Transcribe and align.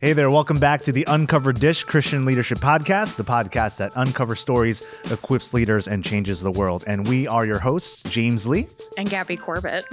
Hey 0.00 0.14
there, 0.14 0.30
welcome 0.30 0.58
back 0.58 0.80
to 0.82 0.92
the 0.92 1.04
Uncovered 1.08 1.60
Dish 1.60 1.84
Christian 1.84 2.24
Leadership 2.24 2.56
Podcast, 2.56 3.16
the 3.16 3.24
podcast 3.24 3.76
that 3.78 3.94
uncovers 3.98 4.40
stories, 4.40 4.82
equips 5.10 5.52
leaders, 5.52 5.88
and 5.88 6.02
changes 6.02 6.40
the 6.40 6.50
world. 6.50 6.84
And 6.86 7.06
we 7.06 7.28
are 7.28 7.44
your 7.44 7.58
hosts, 7.58 8.02
James 8.04 8.46
Lee. 8.46 8.66
and 8.96 9.10
Gabby 9.10 9.36
Corbett. 9.36 9.84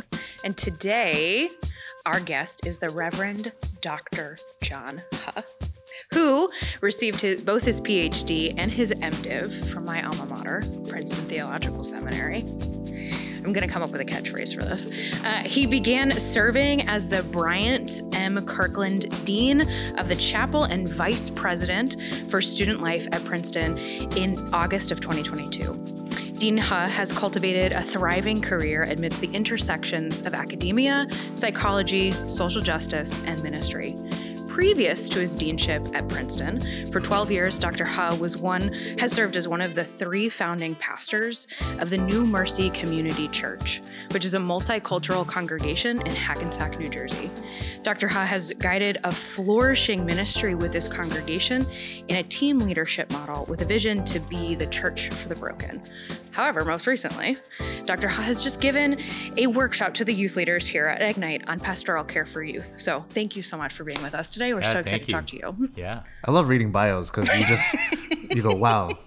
And 0.45 0.55
today, 0.55 1.49
our 2.05 2.21
guest 2.21 2.65
is 2.65 2.77
the 2.77 2.89
Reverend 2.89 3.51
Dr. 3.81 4.37
John 4.61 5.01
Huh, 5.13 5.41
who 6.13 6.49
received 6.79 7.19
his, 7.19 7.43
both 7.43 7.65
his 7.65 7.81
PhD 7.81 8.53
and 8.57 8.71
his 8.71 8.91
MDiv 8.91 9.73
from 9.73 9.83
my 9.83 10.01
alma 10.03 10.25
mater, 10.27 10.63
Princeton 10.87 11.25
Theological 11.25 11.83
Seminary. 11.83 12.45
I'm 13.47 13.53
going 13.53 13.65
to 13.65 13.73
come 13.73 13.81
up 13.81 13.91
with 13.91 14.01
a 14.01 14.05
catchphrase 14.05 14.53
for 14.53 14.65
this. 14.65 14.89
Uh, 15.23 15.41
he 15.45 15.65
began 15.65 16.11
serving 16.11 16.81
as 16.89 17.07
the 17.07 17.23
Bryant 17.23 18.01
M. 18.11 18.45
Kirkland 18.45 19.25
Dean 19.25 19.61
of 19.97 20.09
the 20.09 20.17
Chapel 20.17 20.65
and 20.65 20.89
Vice 20.89 21.29
President 21.29 21.95
for 22.29 22.41
Student 22.41 22.81
Life 22.81 23.07
at 23.13 23.23
Princeton 23.23 23.77
in 24.17 24.37
August 24.53 24.91
of 24.91 24.99
2022. 24.99 25.75
Dean 26.37 26.57
Huh 26.57 26.87
has 26.87 27.13
cultivated 27.13 27.71
a 27.71 27.81
thriving 27.81 28.41
career 28.41 28.83
amidst 28.83 29.21
the 29.21 29.31
intersections 29.33 30.19
of 30.19 30.33
academia, 30.33 31.07
psychology, 31.33 32.11
social 32.27 32.61
justice, 32.61 33.23
and 33.27 33.41
ministry. 33.43 33.95
Previous 34.57 35.07
to 35.09 35.19
his 35.19 35.35
deanship 35.35 35.93
at 35.93 36.09
Princeton, 36.09 36.59
for 36.87 36.99
12 36.99 37.29
years, 37.29 37.59
Dr. 37.59 37.85
Huh 37.85 38.17
was 38.19 38.37
one 38.37 38.73
has 38.97 39.11
served 39.11 39.35
as 39.35 39.47
one 39.47 39.61
of 39.61 39.75
the 39.75 39.83
three 39.83 40.29
founding 40.29 40.73
pastors 40.73 41.45
of 41.77 41.91
the 41.91 41.97
New 41.99 42.25
Mercy 42.25 42.71
Community 42.71 43.27
Church, 43.27 43.83
which 44.13 44.25
is 44.25 44.33
a 44.33 44.39
multicultural 44.39 45.27
congregation 45.27 46.01
in 46.01 46.11
Hackensack, 46.11 46.79
New 46.79 46.89
Jersey. 46.89 47.29
Dr. 47.83 48.07
Huh 48.07 48.25
has 48.25 48.51
guided 48.57 48.97
a 49.03 49.11
flourishing 49.11 50.03
ministry 50.03 50.55
with 50.55 50.73
this 50.73 50.87
congregation 50.87 51.63
in 52.07 52.15
a 52.15 52.23
team 52.23 52.57
leadership 52.57 53.11
model 53.11 53.45
with 53.45 53.61
a 53.61 53.65
vision 53.65 54.03
to 54.05 54.19
be 54.21 54.55
the 54.55 54.65
church 54.65 55.09
for 55.09 55.29
the 55.29 55.35
broken. 55.35 55.83
However, 56.31 56.65
most 56.65 56.85
recently, 56.85 57.37
Dr. 57.85 58.07
Huh 58.07 58.21
has 58.23 58.43
just 58.43 58.61
given 58.61 58.99
a 59.37 59.47
workshop 59.47 59.93
to 59.95 60.05
the 60.05 60.13
youth 60.13 60.35
leaders 60.35 60.67
here 60.67 60.85
at 60.85 61.01
Ignite 61.01 61.47
on 61.47 61.59
pastoral 61.59 62.03
care 62.03 62.25
for 62.25 62.43
youth. 62.43 62.79
So 62.79 63.05
thank 63.09 63.35
you 63.35 63.41
so 63.41 63.57
much 63.57 63.73
for 63.73 63.83
being 63.83 64.01
with 64.03 64.13
us 64.13 64.29
today. 64.29 64.46
We're 64.53 64.61
Yeah, 64.61 64.71
so 64.71 64.79
excited 64.79 65.05
to 65.05 65.11
talk 65.11 65.27
to 65.27 65.35
you. 65.37 65.69
Yeah. 65.75 66.03
I 66.23 66.31
love 66.31 66.49
reading 66.49 66.71
bios 66.71 67.09
because 67.11 67.33
you 67.35 67.45
just, 67.45 67.75
you 68.29 68.41
go, 68.41 68.55
wow, 68.55 68.97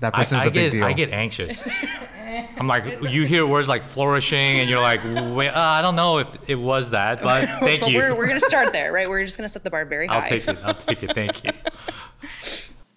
that 0.00 0.14
I, 0.14 0.18
person's 0.18 0.42
I 0.42 0.46
a 0.46 0.50
big 0.50 0.54
get 0.54 0.72
deal. 0.72 0.84
I 0.84 0.92
get 0.92 1.10
anxious. 1.10 1.62
I'm 2.58 2.66
like, 2.66 3.02
you 3.10 3.24
hear 3.24 3.46
words 3.46 3.68
like 3.68 3.82
flourishing, 3.82 4.60
and 4.60 4.68
you're 4.68 4.80
like, 4.80 5.00
wait, 5.04 5.48
uh, 5.48 5.58
I 5.58 5.80
don't 5.80 5.96
know 5.96 6.18
if 6.18 6.28
it 6.48 6.56
was 6.56 6.90
that, 6.90 7.22
but 7.22 7.48
thank 7.60 7.80
but 7.80 7.90
you. 7.90 7.98
we're, 7.98 8.14
we're 8.14 8.26
going 8.26 8.40
to 8.40 8.46
start 8.46 8.72
there, 8.72 8.92
right? 8.92 9.08
We're 9.08 9.24
just 9.24 9.38
going 9.38 9.46
to 9.46 9.52
set 9.52 9.64
the 9.64 9.70
bar 9.70 9.86
very 9.86 10.06
high. 10.06 10.16
I'll 10.16 10.28
take 10.28 10.48
it. 10.48 10.58
I'll 10.62 10.74
take 10.74 11.02
it. 11.02 11.14
Thank 11.14 11.44
you. 11.44 11.52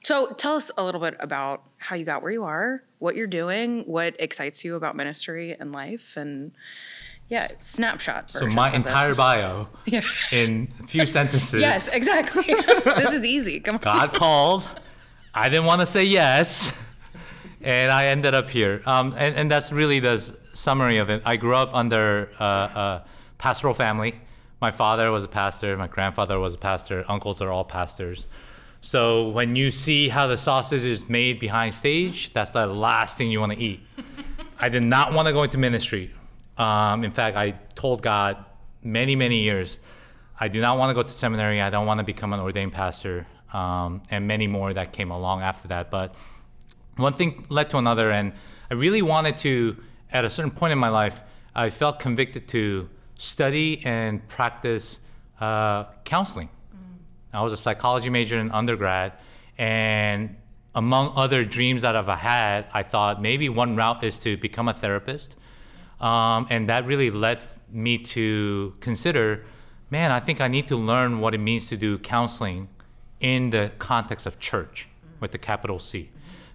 So 0.03 0.33
tell 0.33 0.55
us 0.55 0.71
a 0.77 0.83
little 0.83 0.99
bit 1.01 1.15
about 1.19 1.63
how 1.77 1.95
you 1.95 2.03
got 2.05 2.21
where 2.23 2.31
you 2.31 2.43
are, 2.43 2.83
what 2.97 3.15
you're 3.15 3.27
doing, 3.27 3.83
what 3.83 4.15
excites 4.19 4.65
you 4.65 4.75
about 4.75 4.95
ministry 4.95 5.55
and 5.57 5.71
life, 5.71 6.17
and 6.17 6.51
yeah, 7.29 7.47
snapshot. 7.59 8.29
So 8.29 8.47
my 8.47 8.71
entire 8.73 9.15
bio, 9.15 9.67
Yeah. 9.85 10.01
in 10.31 10.69
a 10.79 10.87
few 10.87 11.05
sentences. 11.05 11.61
Yes, 11.61 11.87
exactly. 11.87 12.43
this 12.85 13.13
is 13.13 13.25
easy. 13.25 13.59
Come 13.59 13.75
on. 13.75 13.81
God 13.81 14.13
called. 14.13 14.63
I 15.33 15.47
didn't 15.49 15.65
want 15.65 15.81
to 15.81 15.85
say 15.85 16.03
yes, 16.03 16.77
and 17.61 17.91
I 17.91 18.07
ended 18.07 18.33
up 18.33 18.49
here. 18.49 18.81
Um, 18.85 19.13
and, 19.17 19.35
and 19.35 19.51
that's 19.51 19.71
really 19.71 19.99
the 19.99 20.19
summary 20.53 20.97
of 20.97 21.09
it. 21.09 21.21
I 21.25 21.37
grew 21.37 21.55
up 21.55 21.69
under 21.73 22.31
uh, 22.39 22.45
a 22.45 23.05
pastoral 23.37 23.73
family. 23.73 24.15
My 24.59 24.71
father 24.71 25.11
was 25.11 25.23
a 25.23 25.27
pastor. 25.29 25.77
My 25.77 25.87
grandfather 25.87 26.39
was 26.39 26.55
a 26.55 26.57
pastor. 26.57 27.05
Uncles 27.07 27.41
are 27.41 27.49
all 27.51 27.63
pastors. 27.63 28.27
So 28.81 29.29
when 29.29 29.55
you 29.55 29.71
see 29.71 30.09
how 30.09 30.27
the 30.27 30.37
sausage 30.37 30.83
is 30.83 31.07
made 31.07 31.39
behind 31.39 31.73
stage, 31.73 32.33
that's 32.33 32.51
the 32.51 32.65
last 32.65 33.17
thing 33.17 33.29
you 33.29 33.39
want 33.39 33.51
to 33.53 33.59
eat. 33.59 33.81
I 34.59 34.67
did 34.69 34.83
not 34.83 35.13
want 35.13 35.27
to 35.27 35.33
go 35.33 35.43
into 35.43 35.57
ministry. 35.57 36.11
Um, 36.59 37.03
in 37.05 37.11
fact, 37.11 37.37
I 37.37 37.51
told 37.73 38.01
God 38.01 38.45
many, 38.83 39.15
many 39.15 39.43
years, 39.43 39.79
I 40.39 40.49
do 40.49 40.61
not 40.61 40.77
want 40.77 40.89
to 40.89 40.93
go 40.93 41.03
to 41.03 41.13
seminary. 41.13 41.61
I 41.61 41.69
don't 41.69 41.85
want 41.85 41.99
to 41.99 42.03
become 42.03 42.33
an 42.33 42.39
ordained 42.39 42.73
pastor, 42.73 43.25
um, 43.53 44.03
and 44.11 44.27
many 44.27 44.47
more 44.47 44.73
that 44.73 44.93
came 44.93 45.09
along 45.09 45.41
after 45.41 45.69
that. 45.69 45.89
But 45.89 46.15
one 46.97 47.13
thing 47.13 47.45
led 47.49 47.69
to 47.71 47.77
another, 47.77 48.11
and 48.11 48.33
I 48.69 48.73
really 48.73 49.01
wanted 49.01 49.37
to, 49.37 49.77
at 50.11 50.25
a 50.25 50.29
certain 50.29 50.51
point 50.51 50.73
in 50.73 50.77
my 50.77 50.89
life, 50.89 51.21
I 51.55 51.69
felt 51.69 51.99
convicted 51.99 52.47
to 52.49 52.89
study 53.17 53.81
and 53.85 54.25
practice 54.27 54.99
uh, 55.39 55.85
counseling. 56.03 56.49
I 57.31 57.41
was 57.41 57.53
a 57.53 57.57
psychology 57.57 58.09
major 58.09 58.37
in 58.39 58.51
undergrad, 58.51 59.13
and 59.57 60.35
among 60.75 61.13
other 61.15 61.43
dreams 61.43 61.83
that 61.83 61.95
I've 61.95 62.07
had, 62.07 62.67
I 62.73 62.83
thought 62.83 63.21
maybe 63.21 63.49
one 63.49 63.75
route 63.75 64.03
is 64.03 64.19
to 64.19 64.35
become 64.37 64.67
a 64.67 64.73
therapist. 64.73 65.35
Um, 65.99 66.47
and 66.49 66.69
that 66.69 66.85
really 66.85 67.11
led 67.11 67.43
me 67.71 67.97
to 67.97 68.73
consider, 68.79 69.45
man, 69.89 70.11
I 70.11 70.19
think 70.19 70.39
I 70.39 70.47
need 70.47 70.67
to 70.69 70.77
learn 70.77 71.19
what 71.19 71.33
it 71.33 71.39
means 71.39 71.65
to 71.67 71.77
do 71.77 71.97
counseling 71.97 72.69
in 73.19 73.49
the 73.49 73.71
context 73.79 74.25
of 74.25 74.39
church 74.39 74.87
with 75.19 75.31
the 75.31 75.37
capital 75.37 75.79
C. 75.79 76.09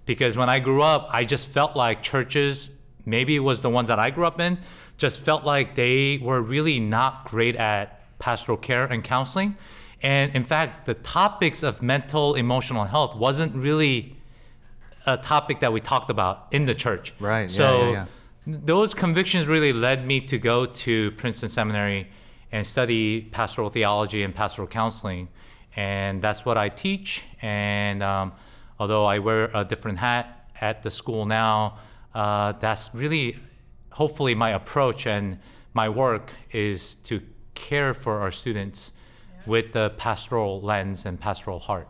Because 0.07 0.37
when 0.37 0.49
I 0.49 0.61
grew 0.61 0.83
up, 0.83 1.09
I 1.11 1.25
just 1.25 1.49
felt 1.49 1.77
like 1.77 2.03
churches, 2.03 2.71
maybe 3.05 3.37
it 3.37 3.41
was 3.41 3.63
the 3.63 3.71
ones 3.71 3.89
that 3.89 3.99
I 3.99 4.11
grew 4.11 4.27
up 4.27 4.41
in, 4.41 4.59
just 4.97 5.21
felt 5.21 5.45
like 5.45 5.75
they 5.75 6.19
were 6.19 6.41
really 6.41 6.81
not 6.81 7.27
great 7.27 7.57
at 7.57 8.01
pastoral 8.19 8.57
care 8.57 8.85
and 8.85 9.03
counseling. 9.03 9.57
And 10.03 10.35
in 10.35 10.45
fact, 10.45 10.87
the 10.87 10.95
topics 10.95 11.63
of 11.63 11.83
mental, 11.83 12.35
emotional 12.35 12.85
health 12.85 13.17
wasn't 13.17 13.55
really 13.55 14.17
a 15.07 15.17
topic 15.17 15.61
that 15.61 15.73
we 15.73 15.81
talked 15.81 16.11
about 16.11 16.47
in 16.51 16.67
the 16.67 16.75
church. 16.75 17.15
Right, 17.19 17.43
yeah, 17.43 17.49
So 17.49 17.81
yeah, 17.81 17.91
yeah. 17.93 18.07
Those 18.47 18.95
convictions 18.95 19.47
really 19.47 19.73
led 19.73 20.07
me 20.07 20.21
to 20.21 20.39
go 20.39 20.67
to 20.67 21.11
Princeton 21.13 21.49
Seminary 21.49 22.11
and 22.53 22.67
study 22.67 23.23
pastoral 23.23 23.71
theology 23.71 24.23
and 24.23 24.35
pastoral 24.35 24.69
counseling. 24.69 25.29
And 25.77 26.23
that's 26.23 26.45
what 26.45 26.57
I 26.57 26.69
teach. 26.69 27.25
And 27.43 28.03
um, 28.03 28.33
although 28.79 29.07
I 29.07 29.19
wear 29.19 29.51
a 29.55 29.65
different 29.65 29.99
hat 29.99 30.49
at 30.61 30.83
the 30.83 30.91
school 30.91 31.27
now, 31.27 31.79
uh, 32.15 32.53
that's 32.53 32.91
really 32.95 33.39
hopefully 33.91 34.35
my 34.35 34.51
approach 34.51 35.07
and 35.07 35.39
my 35.73 35.89
work 35.89 36.31
is 36.53 36.97
to 36.97 37.23
care 37.55 37.95
for 37.95 38.21
our 38.21 38.31
students 38.31 38.93
with 39.47 39.73
the 39.73 39.91
pastoral 39.97 40.61
lens 40.61 41.07
and 41.07 41.21
pastoral 41.21 41.59
heart. 41.59 41.89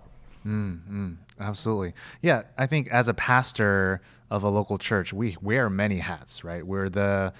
Absolutely. 1.40 1.94
Yeah, 2.20 2.42
I 2.56 2.66
think 2.66 2.88
as 2.88 3.08
a 3.08 3.14
pastor 3.14 4.00
of 4.34 4.42
a 4.42 4.48
local 4.48 4.78
church, 4.78 5.12
we 5.12 5.36
wear 5.40 5.70
many 5.70 5.98
hats, 5.98 6.42
right? 6.42 6.66
We're 6.66 6.88
the 6.88 7.32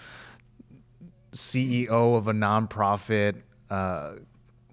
CEO 1.33 2.17
of 2.17 2.29
a 2.29 2.33
nonprofit, 2.33 3.43
uh, 3.69 4.13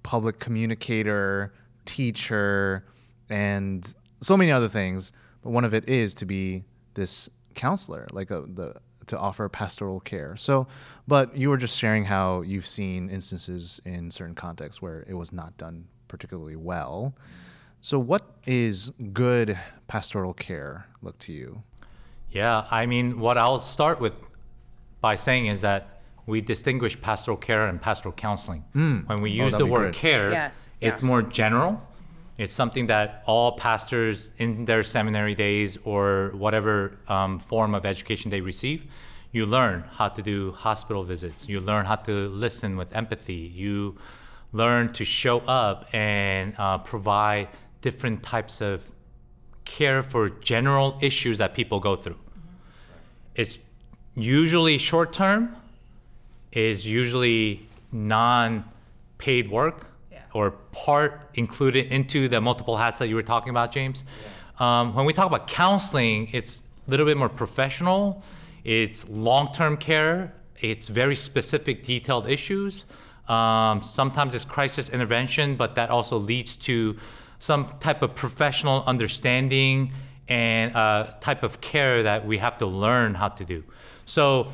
public 0.04 0.38
communicator, 0.38 1.52
teacher, 1.86 2.86
and 3.28 3.92
so 4.22 4.38
many 4.38 4.52
other 4.52 4.70
things. 4.70 5.12
But 5.42 5.50
one 5.50 5.66
of 5.66 5.74
it 5.74 5.90
is 5.90 6.14
to 6.16 6.26
be 6.26 6.64
this 6.94 7.28
counselor, 7.56 8.06
like 8.12 8.30
a, 8.30 8.42
the 8.42 8.76
to 9.08 9.18
offer 9.18 9.50
pastoral 9.50 10.00
care. 10.00 10.36
So, 10.36 10.68
but 11.08 11.36
you 11.36 11.50
were 11.50 11.58
just 11.58 11.76
sharing 11.76 12.06
how 12.06 12.42
you've 12.42 12.68
seen 12.68 13.10
instances 13.10 13.82
in 13.84 14.12
certain 14.12 14.36
contexts 14.36 14.80
where 14.80 15.04
it 15.08 15.16
was 15.16 15.34
not 15.34 15.58
done 15.58 15.88
particularly 16.08 16.56
well. 16.56 17.16
So, 17.82 17.98
what 17.98 18.36
is 18.46 18.92
good 19.12 19.58
pastoral 19.88 20.36
care 20.36 20.86
look 21.02 21.18
to 21.20 21.34
you? 21.34 21.64
Yeah, 22.32 22.66
I 22.72 22.86
mean, 22.86 23.20
what 23.20 23.38
I'll 23.38 23.60
start 23.60 24.00
with 24.00 24.16
by 25.02 25.16
saying 25.16 25.48
is 25.48 25.62
that 25.62 26.02
we 26.26 26.40
distinguish 26.42 27.00
pastoral 27.02 27.36
care 27.38 27.66
and 27.68 27.82
pastoral 27.82 28.14
counseling. 28.14 28.64
When 28.74 29.22
we 29.22 29.32
use 29.32 29.50
Hmm. 29.54 29.56
Oh, 29.56 29.58
the 29.60 29.66
word 29.66 29.80
great. 29.82 29.96
care, 29.96 30.32
Yes, 30.32 30.70
it's 30.80 31.02
yes. 31.02 31.04
more 31.04 31.22
general. 31.22 31.82
It's 32.38 32.54
something 32.54 32.88
that 32.88 33.24
all 33.28 33.52
pastors 33.58 34.32
in 34.38 34.66
their 34.66 34.84
seminary 34.84 35.36
days 35.36 35.78
or 35.84 36.32
whatever 36.34 36.98
um, 37.08 37.40
form 37.40 37.76
of 37.76 37.86
education 37.86 38.32
they 38.32 38.42
receive, 38.42 38.86
you 39.32 39.46
learn 39.46 39.84
how 39.98 40.08
to 40.10 40.22
do 40.22 40.52
hospital 40.52 41.04
visits. 41.04 41.48
You 41.50 41.60
learn 41.60 41.86
how 41.86 41.96
to 41.96 42.30
listen 42.30 42.78
with 42.78 42.94
empathy. 42.96 43.34
You 43.64 43.98
learn 44.54 44.94
to 44.94 45.06
show 45.06 45.40
up 45.42 45.88
and 45.94 46.54
uh, 46.58 46.78
provide 46.80 47.50
different 47.82 48.24
types 48.24 48.62
of 48.62 48.90
care 49.66 50.04
for 50.04 50.30
general 50.30 50.98
issues 51.02 51.38
that 51.38 51.54
people 51.54 51.80
go 51.80 51.96
through. 51.96 52.18
It's 53.36 53.60
usually 54.16 54.78
short 54.78 55.14
term, 55.14 55.56
is 56.52 56.86
usually 56.86 57.68
non 57.92 58.66
paid 59.18 59.50
work 59.50 59.88
or 60.34 60.52
part 60.72 61.30
included 61.34 61.88
into 61.88 62.28
the 62.28 62.40
multiple 62.40 62.78
hats 62.78 63.00
that 63.00 63.10
you 63.10 63.16
were 63.16 63.24
talking 63.24 63.50
about, 63.50 63.72
James. 63.72 64.04
Um, 64.60 64.94
when 64.94 65.06
we 65.06 65.14
talk 65.14 65.28
about 65.28 65.48
counseling, 65.48 66.30
it's 66.32 66.64
a 66.88 66.92
little 66.92 67.06
bit 67.06 67.18
more 67.18 67.30
professional, 67.30 68.24
it's 68.64 69.08
long 69.10 69.54
term 69.54 69.78
care, 69.78 70.34
it's 70.60 70.88
very 70.88 71.16
specific, 71.16 71.84
detailed 71.84 72.28
issues. 72.28 72.86
Um, 73.28 73.82
sometimes 73.82 74.36
it's 74.36 74.46
crisis 74.46 74.90
intervention, 74.90 75.56
but 75.56 75.76
that 75.76 75.90
also 75.90 76.18
leads 76.18 76.56
to 76.58 76.98
some 77.42 77.74
type 77.80 78.04
of 78.04 78.14
professional 78.14 78.84
understanding 78.86 79.92
and 80.28 80.76
uh, 80.76 81.08
type 81.22 81.42
of 81.42 81.60
care 81.60 82.04
that 82.04 82.24
we 82.24 82.38
have 82.38 82.56
to 82.56 82.68
learn 82.68 83.16
how 83.16 83.30
to 83.30 83.44
do. 83.44 83.64
So 84.06 84.50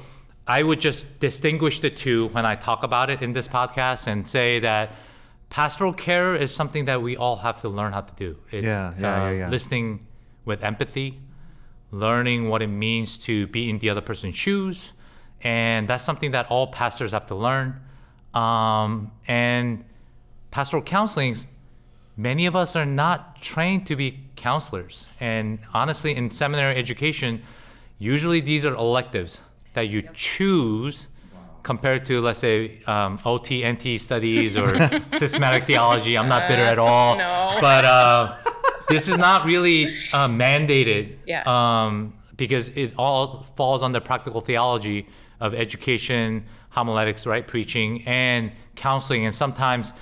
I 0.48 0.64
would 0.64 0.80
just 0.80 1.20
distinguish 1.20 1.82
the 1.82 1.90
two 1.90 2.30
when 2.30 2.46
I 2.46 2.56
talk 2.56 2.84
about 2.84 3.10
it 3.10 3.22
in 3.22 3.34
this 3.34 3.50
podcast 3.50 4.08
and 4.08 4.26
say 4.26 4.62
that 4.62 4.94
pastoral 5.50 5.92
care 5.92 6.34
is 6.34 6.56
something 6.56 6.86
that 6.86 7.02
we 7.02 7.18
all 7.18 7.36
have 7.36 7.60
to 7.62 7.68
learn 7.68 7.92
how 7.92 8.02
to 8.02 8.16
do. 8.16 8.38
It's 8.52 8.66
Yeah, 8.66 8.94
yeah, 8.98 9.26
uh, 9.26 9.26
yeah, 9.26 9.32
yeah. 9.32 9.50
listening 9.50 10.08
with 10.46 10.64
empathy, 10.64 11.20
learning 11.92 12.48
what 12.48 12.62
it 12.62 12.68
means 12.68 13.18
to 13.28 13.48
be 13.48 13.70
in 13.70 13.80
the 13.80 13.90
other 13.90 14.02
person's 14.02 14.38
shoes. 14.38 14.94
And 15.42 15.90
that's 15.90 16.06
something 16.06 16.32
that 16.32 16.50
all 16.50 16.68
pastors 16.68 17.12
have 17.12 17.26
to 17.26 17.36
learn. 17.36 17.82
Um, 18.34 19.12
and 19.28 19.84
pastoral 20.52 20.84
counseling, 20.84 21.36
many 22.18 22.46
of 22.48 22.56
us 22.56 22.76
are 22.76 22.86
not 22.86 23.40
trained 23.42 23.86
to 23.88 23.96
be 23.96 24.20
counselors. 24.36 25.06
And 25.20 25.60
honestly, 25.74 26.16
in 26.16 26.32
seminary 26.32 26.76
education, 26.76 27.42
usually 28.00 28.42
these 28.42 28.66
are 28.66 28.74
electives 28.74 29.42
that 29.74 29.88
you 29.90 30.02
choose 30.14 31.08
compared 31.64 32.06
to, 32.06 32.22
let's 32.22 32.40
say, 32.40 32.82
um, 32.88 33.20
OT, 33.26 33.70
NT 33.70 34.00
studies 34.02 34.58
or 34.58 34.70
systematic 35.12 35.66
theology. 35.66 36.18
I'm 36.18 36.28
not 36.30 36.48
bitter 36.48 36.62
at 36.64 36.80
all. 36.80 37.18
no. 37.18 37.58
But 37.60 37.86
uh, 37.86 38.36
this 38.90 39.08
is 39.08 39.18
not 39.18 39.46
really 39.46 39.88
uh, 40.14 40.28
mandated 40.28 41.18
Yeah. 41.26 41.44
um, 41.46 42.14
because 42.38 42.70
it 42.70 42.94
all 42.98 43.46
falls 43.56 43.84
under 43.84 44.00
practical 44.00 44.42
theology 44.42 45.08
of 45.40 45.54
education, 45.54 46.46
homiletics, 46.70 47.26
right, 47.28 47.46
preaching, 47.46 48.04
and 48.08 48.52
counseling. 48.76 49.26
And 49.26 49.36
sometimes 49.36 49.94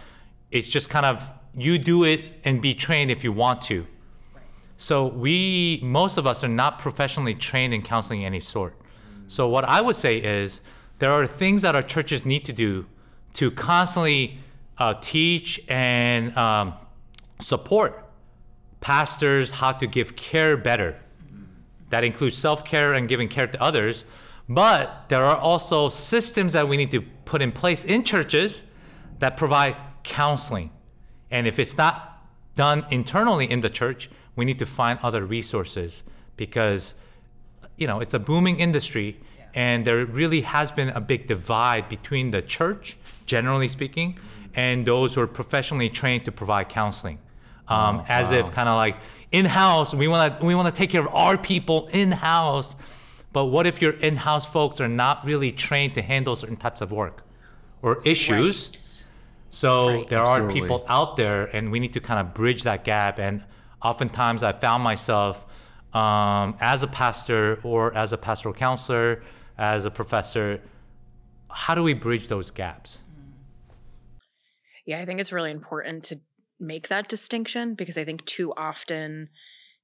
it's 0.52 0.68
just 0.68 0.90
kind 0.90 1.06
of 1.06 1.22
you 1.58 1.78
do 1.78 2.04
it 2.04 2.22
and 2.44 2.62
be 2.62 2.74
trained 2.74 3.12
if 3.12 3.24
you 3.24 3.32
want 3.32 3.62
to. 3.64 3.88
So 4.78 5.08
we, 5.08 5.80
most 5.82 6.18
of 6.18 6.28
us, 6.28 6.44
are 6.44 6.50
not 6.50 6.80
professionally 6.80 7.34
trained 7.34 7.74
in 7.74 7.82
counseling 7.82 8.24
of 8.24 8.28
any 8.28 8.42
sort. 8.42 8.76
So 9.28 9.48
what 9.48 9.64
I 9.64 9.82
would 9.82 9.96
say 9.96 10.18
is 10.18 10.62
there 11.00 11.12
are 11.12 11.26
things 11.26 11.62
that 11.62 11.76
our 11.76 11.82
churches 11.82 12.26
need 12.26 12.46
to 12.46 12.54
do 12.54 12.86
to 13.36 13.52
constantly 13.52 14.40
uh, 14.78 14.96
teach 15.02 15.62
and 15.70 16.36
um, 16.38 16.74
support 17.40 18.04
pastors 18.82 19.52
how 19.52 19.72
to 19.72 19.88
give 19.88 20.16
care 20.16 20.58
better. 20.58 21.00
That 21.90 22.04
includes 22.04 22.38
self 22.38 22.66
care 22.66 22.94
and 22.94 23.08
giving 23.08 23.30
care 23.30 23.48
to 23.48 23.62
others. 23.62 24.04
But 24.48 25.06
there 25.10 25.24
are 25.24 25.38
also 25.38 25.90
systems 25.90 26.54
that 26.54 26.68
we 26.68 26.78
need 26.78 26.92
to 26.92 27.02
put 27.02 27.42
in 27.42 27.52
place 27.52 27.84
in 27.86 28.04
churches 28.04 28.62
that 29.20 29.38
provide 29.38 29.76
counseling. 30.04 30.70
And 31.32 31.48
if 31.48 31.60
it's 31.60 31.78
not 31.78 32.26
done 32.56 32.86
internally 32.90 33.50
in 33.50 33.62
the 33.62 33.70
church, 33.70 34.10
we 34.36 34.46
need 34.46 34.60
to 34.60 34.66
find 34.66 35.00
other 35.02 35.26
resources 35.26 36.04
because 36.38 36.94
you 37.78 37.88
know, 37.88 38.00
it's 38.00 38.14
a 38.14 38.20
booming 38.20 38.60
industry 38.60 39.18
and 39.54 39.86
there 39.86 40.06
really 40.06 40.42
has 40.42 40.72
been 40.72 40.90
a 40.90 41.02
big 41.02 41.28
divide 41.28 41.88
between 41.88 42.32
the 42.32 42.42
church, 42.42 42.98
generally 43.26 43.70
speaking, 43.70 44.20
and 44.54 44.86
those 44.86 45.16
who 45.16 45.22
are 45.22 45.28
professionally 45.28 45.90
trained 45.90 46.26
to 46.26 46.32
provide 46.32 46.70
counseling. 46.70 47.20
Um, 47.68 48.04
as 48.08 48.32
if 48.32 48.52
kind 48.52 48.70
of 48.70 48.76
like 48.76 48.98
in-house, 49.32 49.94
we 49.94 50.08
want 50.08 50.38
to 50.38 50.46
we 50.46 50.54
want 50.54 50.74
to 50.74 50.78
take 50.78 50.92
care 50.92 51.02
of 51.02 51.08
our 51.08 51.36
people 51.36 51.88
in-house. 51.88 52.76
But 53.34 53.46
what 53.46 53.66
if 53.66 53.82
your 53.82 53.94
in-house 53.94 54.46
folks 54.46 54.80
are 54.80 54.88
not 54.88 55.26
really 55.26 55.52
trained 55.52 55.96
to 55.96 56.02
handle 56.02 56.36
certain 56.36 56.58
types 56.58 56.82
of 56.82 56.92
work 56.92 57.24
or 57.82 58.02
issues? 58.06 58.68
Right. 58.68 59.15
So 59.56 59.88
Right. 59.88 60.08
there 60.08 60.20
are 60.20 60.40
Absolutely. 60.42 60.62
people 60.62 60.86
out 60.90 61.16
there, 61.16 61.46
and 61.46 61.72
we 61.72 61.80
need 61.80 61.94
to 61.94 62.02
kind 62.02 62.20
of 62.20 62.34
bridge 62.34 62.64
that 62.64 62.84
gap. 62.84 63.20
And 63.20 63.42
oftentimes, 63.82 64.44
I 64.44 64.52
found 64.52 64.84
myself 64.84 65.46
um, 65.94 66.58
as 66.60 66.84
a 66.84 66.88
pastor 66.88 67.62
or 67.64 67.96
as 67.96 68.12
a 68.12 68.18
pastoral 68.18 68.54
counselor, 68.54 69.24
as 69.58 69.86
a 69.86 69.92
professor. 69.92 70.60
How 71.50 71.74
do 71.74 71.84
we 71.84 71.94
bridge 71.94 72.28
those 72.28 72.52
gaps? 72.52 73.00
Yeah, 74.86 75.00
I 75.00 75.06
think 75.06 75.22
it's 75.22 75.32
really 75.32 75.52
important 75.52 76.04
to 76.06 76.20
make 76.60 76.90
that 76.90 77.08
distinction 77.08 77.76
because 77.76 77.98
I 77.98 78.04
think 78.04 78.26
too 78.26 78.54
often 78.58 79.30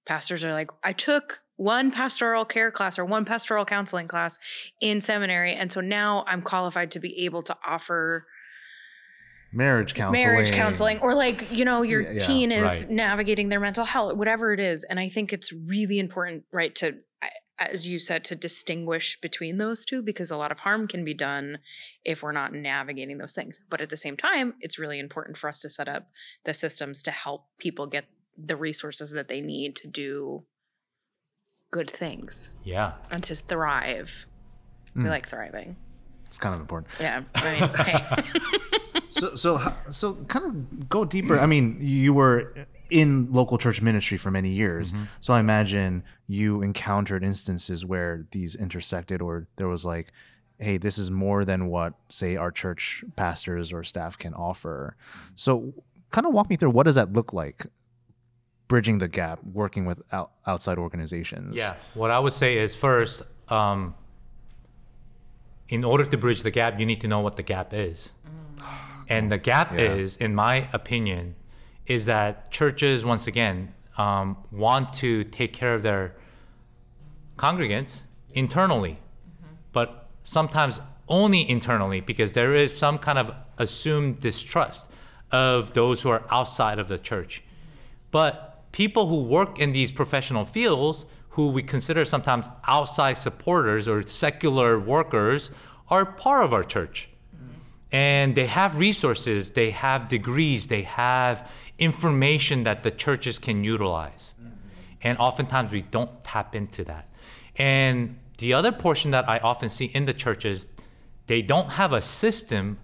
pastors 0.06 0.44
are 0.44 0.51
like, 0.51 0.69
I 0.83 0.91
took 0.91 1.39
one 1.56 1.91
pastoral 1.91 2.44
care 2.44 2.71
class 2.71 3.00
or 3.00 3.06
one 3.06 3.23
pastoral 3.23 3.63
counseling 3.63 4.09
class 4.09 4.38
in 4.81 5.00
seminary. 5.00 5.53
And 5.53 5.71
so 5.71 5.79
now 5.79 6.25
I'm 6.27 6.41
qualified 6.41 6.91
to 6.91 7.00
be 7.00 7.23
able 7.23 7.41
to 7.44 7.56
offer 7.65 8.27
Marriage 9.53 9.94
counseling. 9.94 10.25
marriage 10.27 10.51
counseling 10.51 11.00
or 11.00 11.13
like, 11.13 11.51
you 11.51 11.65
know, 11.65 11.81
your 11.81 12.01
Yeah, 12.01 12.19
teen 12.19 12.51
is 12.51 12.86
right. 12.86 12.89
navigating 12.94 13.50
their 13.50 13.59
mental 13.59 13.86
health, 13.86 14.15
whatever 14.15 14.53
it 14.53 14.59
is. 14.59 14.83
And 14.86 15.00
I 15.00 15.09
think 15.09 15.33
it's 15.33 15.51
really 15.51 16.00
important, 16.00 16.45
right, 16.51 16.74
to, 16.75 16.98
as 17.59 17.88
you 17.88 18.00
said, 18.00 18.24
to 18.25 18.36
distinguish 18.36 19.19
between 19.21 19.57
those 19.57 19.86
two 19.86 20.01
because 20.01 20.31
a 20.31 20.38
lot 20.38 20.51
of 20.51 20.59
harm 20.59 20.88
can 20.88 21.03
be 21.03 21.13
done 21.13 21.59
if 22.06 22.24
we're 22.24 22.31
not 22.31 22.53
navigating 22.53 23.18
those 23.18 23.33
things. 23.33 23.59
But 23.69 23.81
at 23.81 23.89
the 23.89 23.98
same 23.98 24.18
time, 24.18 24.56
it's 24.62 24.80
really 24.80 25.00
important 25.00 25.38
for 25.38 25.50
us 25.50 25.62
to 25.62 25.69
set 25.69 25.88
up 25.89 26.07
the 26.45 26.54
systems 26.54 27.04
to 27.04 27.12
help 27.12 27.45
people 27.59 27.88
get 27.88 28.06
the 28.38 28.56
resources 28.56 29.12
that 29.12 29.27
they 29.27 29.42
need 29.42 29.75
to 29.75 29.88
do 29.88 30.44
good 31.69 31.89
things 31.89 32.54
Yeah. 32.63 32.94
and 33.12 33.21
to 33.24 33.36
thrive. 33.36 34.25
We 34.95 35.04
mm. 35.04 35.09
like 35.09 35.27
thriving. 35.27 35.75
It's 36.25 36.38
kind 36.38 36.54
of 36.54 36.59
important. 36.62 36.94
Yeah. 37.00 37.24
I 37.36 37.59
mean, 37.59 37.69
hey. 37.75 38.39
So, 39.12 39.36
so, 39.36 39.74
so, 39.90 40.13
kind 40.28 40.46
of 40.46 40.90
go 40.90 41.06
deeper. 41.06 41.40
I 41.40 41.46
mean, 41.46 41.78
you 41.80 42.13
were 42.13 42.54
in 42.90 43.31
local 43.31 43.58
church 43.58 43.81
ministry 43.81 44.18
for 44.18 44.31
many 44.31 44.50
years, 44.50 44.94
so 45.19 45.34
I 45.34 45.40
imagine 45.40 46.04
you 46.28 46.62
encountered 46.62 47.24
instances 47.24 47.86
where 47.86 48.25
these 48.31 48.56
intersected, 48.56 49.22
or 49.22 49.48
there 49.58 49.68
was 49.68 49.86
like, 49.86 50.12
"Hey, 50.60 50.78
this 50.78 50.98
is 50.98 51.12
more 51.12 51.46
than 51.46 51.68
what, 51.68 51.94
say, 52.10 52.36
our 52.38 52.52
church 52.52 53.04
pastors 53.16 53.74
or 53.74 53.84
staff 53.84 54.18
can 54.18 54.34
offer." 54.34 54.96
So, 55.36 55.74
kind 56.12 56.25
of 56.25 56.34
walk 56.34 56.50
me 56.50 56.56
through 56.56 56.72
what 56.72 56.86
does 56.86 56.96
that 56.96 57.14
look 57.14 57.34
like, 57.34 57.66
bridging 58.68 59.00
the 59.00 59.07
gap, 59.07 59.40
working 59.44 59.86
with 59.86 60.02
out, 60.14 60.31
outside 60.48 60.78
organizations. 60.78 61.57
Yeah. 61.57 61.75
What 61.94 62.12
I 62.12 62.19
would 62.19 62.34
say 62.34 62.57
is 62.57 62.75
first, 62.75 63.24
um, 63.50 63.96
in 65.68 65.84
order 65.84 66.06
to 66.06 66.18
bridge 66.18 66.44
the 66.44 66.52
gap, 66.52 66.80
you 66.80 66.86
need 66.86 67.02
to 67.02 67.07
know 67.07 67.19
what 67.19 67.36
the 67.36 67.44
gap 67.44 67.74
is. 67.74 68.14
And 69.10 69.31
the 69.31 69.38
gap 69.38 69.74
Yeah. 69.74 69.80
is, 69.80 70.18
in 70.18 70.36
my 70.36 70.70
opinion, 70.74 71.36
is 71.86 72.06
that 72.06 72.52
churches, 72.52 73.04
once 73.04 73.28
again, 73.28 73.74
um, 73.98 74.38
want 74.52 74.94
to 74.94 75.24
take 75.26 75.54
care 75.54 75.74
of 75.74 75.84
their 75.84 76.16
congregants 77.38 78.04
internally, 78.34 79.00
but 79.74 80.10
sometimes 80.24 80.80
only 81.10 81.48
internally 81.50 82.00
because 82.00 82.34
there 82.34 82.56
is 82.56 82.78
some 82.78 82.98
kind 82.98 83.20
of 83.20 83.34
assumed 83.58 84.22
distrust 84.22 84.90
of 85.31 85.74
those 85.74 86.02
who 86.02 86.10
are 86.10 86.26
outside 86.31 86.80
of 86.80 86.88
the 86.88 86.98
church. 86.98 87.44
But 88.12 88.72
people 88.72 89.08
who 89.08 89.24
work 89.24 89.60
in 89.60 89.74
these 89.74 89.92
professional 89.92 90.46
fields, 90.46 91.06
who 91.30 91.50
we 91.50 91.64
consider 91.64 92.06
sometimes 92.06 92.48
outside 92.68 93.14
supporters 93.14 93.88
or 93.88 94.04
secular 94.04 94.80
workers, 94.80 95.52
are 95.90 96.06
part 96.06 96.46
of 96.46 96.54
our 96.54 96.64
church. 96.64 97.10
And 97.92 98.36
they 98.36 98.45
have 98.45 98.78
resources, 98.78 99.52
they 99.52 99.71
have 99.71 100.07
degrees, 100.07 100.68
they 100.68 100.83
have 100.83 101.50
information 101.78 102.64
that 102.64 102.83
the 102.83 102.92
churches 102.92 103.38
can 103.38 103.64
utilize. 103.64 104.33
Mm-hmm. 104.40 104.50
And 105.02 105.18
oftentimes 105.18 105.71
we 105.71 105.81
don't 105.81 106.24
tap 106.24 106.56
into 106.56 106.83
that. 106.86 107.10
And 107.57 108.18
the 108.38 108.54
other 108.54 108.71
portion 108.71 109.12
that 109.12 109.28
I 109.28 109.40
often 109.40 109.69
see 109.69 109.86
in 109.86 110.06
the 110.06 110.14
churches, 110.14 110.68
they 111.28 111.42
don't 111.42 111.71
have 111.71 111.92
a 111.92 112.02
system 112.02 112.78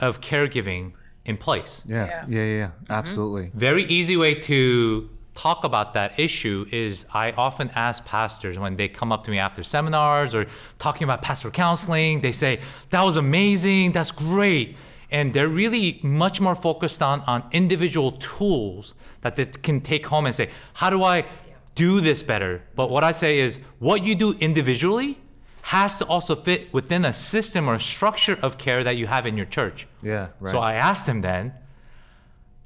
of 0.00 0.20
caregiving 0.20 0.92
in 1.24 1.36
place 1.36 1.82
yeah, 1.86 2.06
Yeah. 2.06 2.06
yeah, 2.06 2.24
yeah, 2.28 2.44
yeah. 2.44 2.66
Mm-hmm. 2.66 2.92
absolutely. 2.92 3.50
very 3.54 3.84
easy 3.84 4.16
way 4.16 4.34
to 4.34 5.10
talk 5.34 5.64
about 5.64 5.94
that 5.94 6.18
issue 6.18 6.66
is 6.70 7.06
I 7.12 7.32
often 7.32 7.70
ask 7.74 8.04
pastors 8.04 8.58
when 8.58 8.76
they 8.76 8.88
come 8.88 9.12
up 9.12 9.24
to 9.24 9.30
me 9.30 9.38
after 9.38 9.62
seminars 9.62 10.34
or 10.34 10.46
talking 10.78 11.04
about 11.04 11.22
pastoral 11.22 11.52
counseling, 11.52 12.20
they 12.20 12.32
say, 12.32 12.60
That 12.90 13.02
was 13.02 13.16
amazing, 13.16 13.92
that's 13.92 14.10
great. 14.10 14.76
And 15.10 15.34
they're 15.34 15.48
really 15.48 15.98
much 16.02 16.40
more 16.40 16.54
focused 16.54 17.02
on, 17.02 17.20
on 17.22 17.44
individual 17.50 18.12
tools 18.12 18.94
that 19.22 19.36
they 19.36 19.46
can 19.46 19.80
take 19.80 20.06
home 20.06 20.26
and 20.26 20.34
say, 20.34 20.50
How 20.74 20.90
do 20.90 21.02
I 21.04 21.26
do 21.74 22.00
this 22.00 22.22
better? 22.22 22.62
But 22.74 22.90
what 22.90 23.04
I 23.04 23.12
say 23.12 23.40
is, 23.40 23.60
what 23.78 24.02
you 24.04 24.14
do 24.14 24.32
individually 24.34 25.18
has 25.62 25.98
to 25.98 26.06
also 26.06 26.34
fit 26.34 26.72
within 26.72 27.04
a 27.04 27.12
system 27.12 27.68
or 27.68 27.78
structure 27.78 28.38
of 28.42 28.58
care 28.58 28.82
that 28.82 28.96
you 28.96 29.06
have 29.06 29.26
in 29.26 29.36
your 29.36 29.46
church. 29.46 29.86
Yeah, 30.02 30.28
right. 30.40 30.50
So 30.50 30.58
I 30.58 30.74
asked 30.74 31.06
him 31.06 31.20
then, 31.20 31.52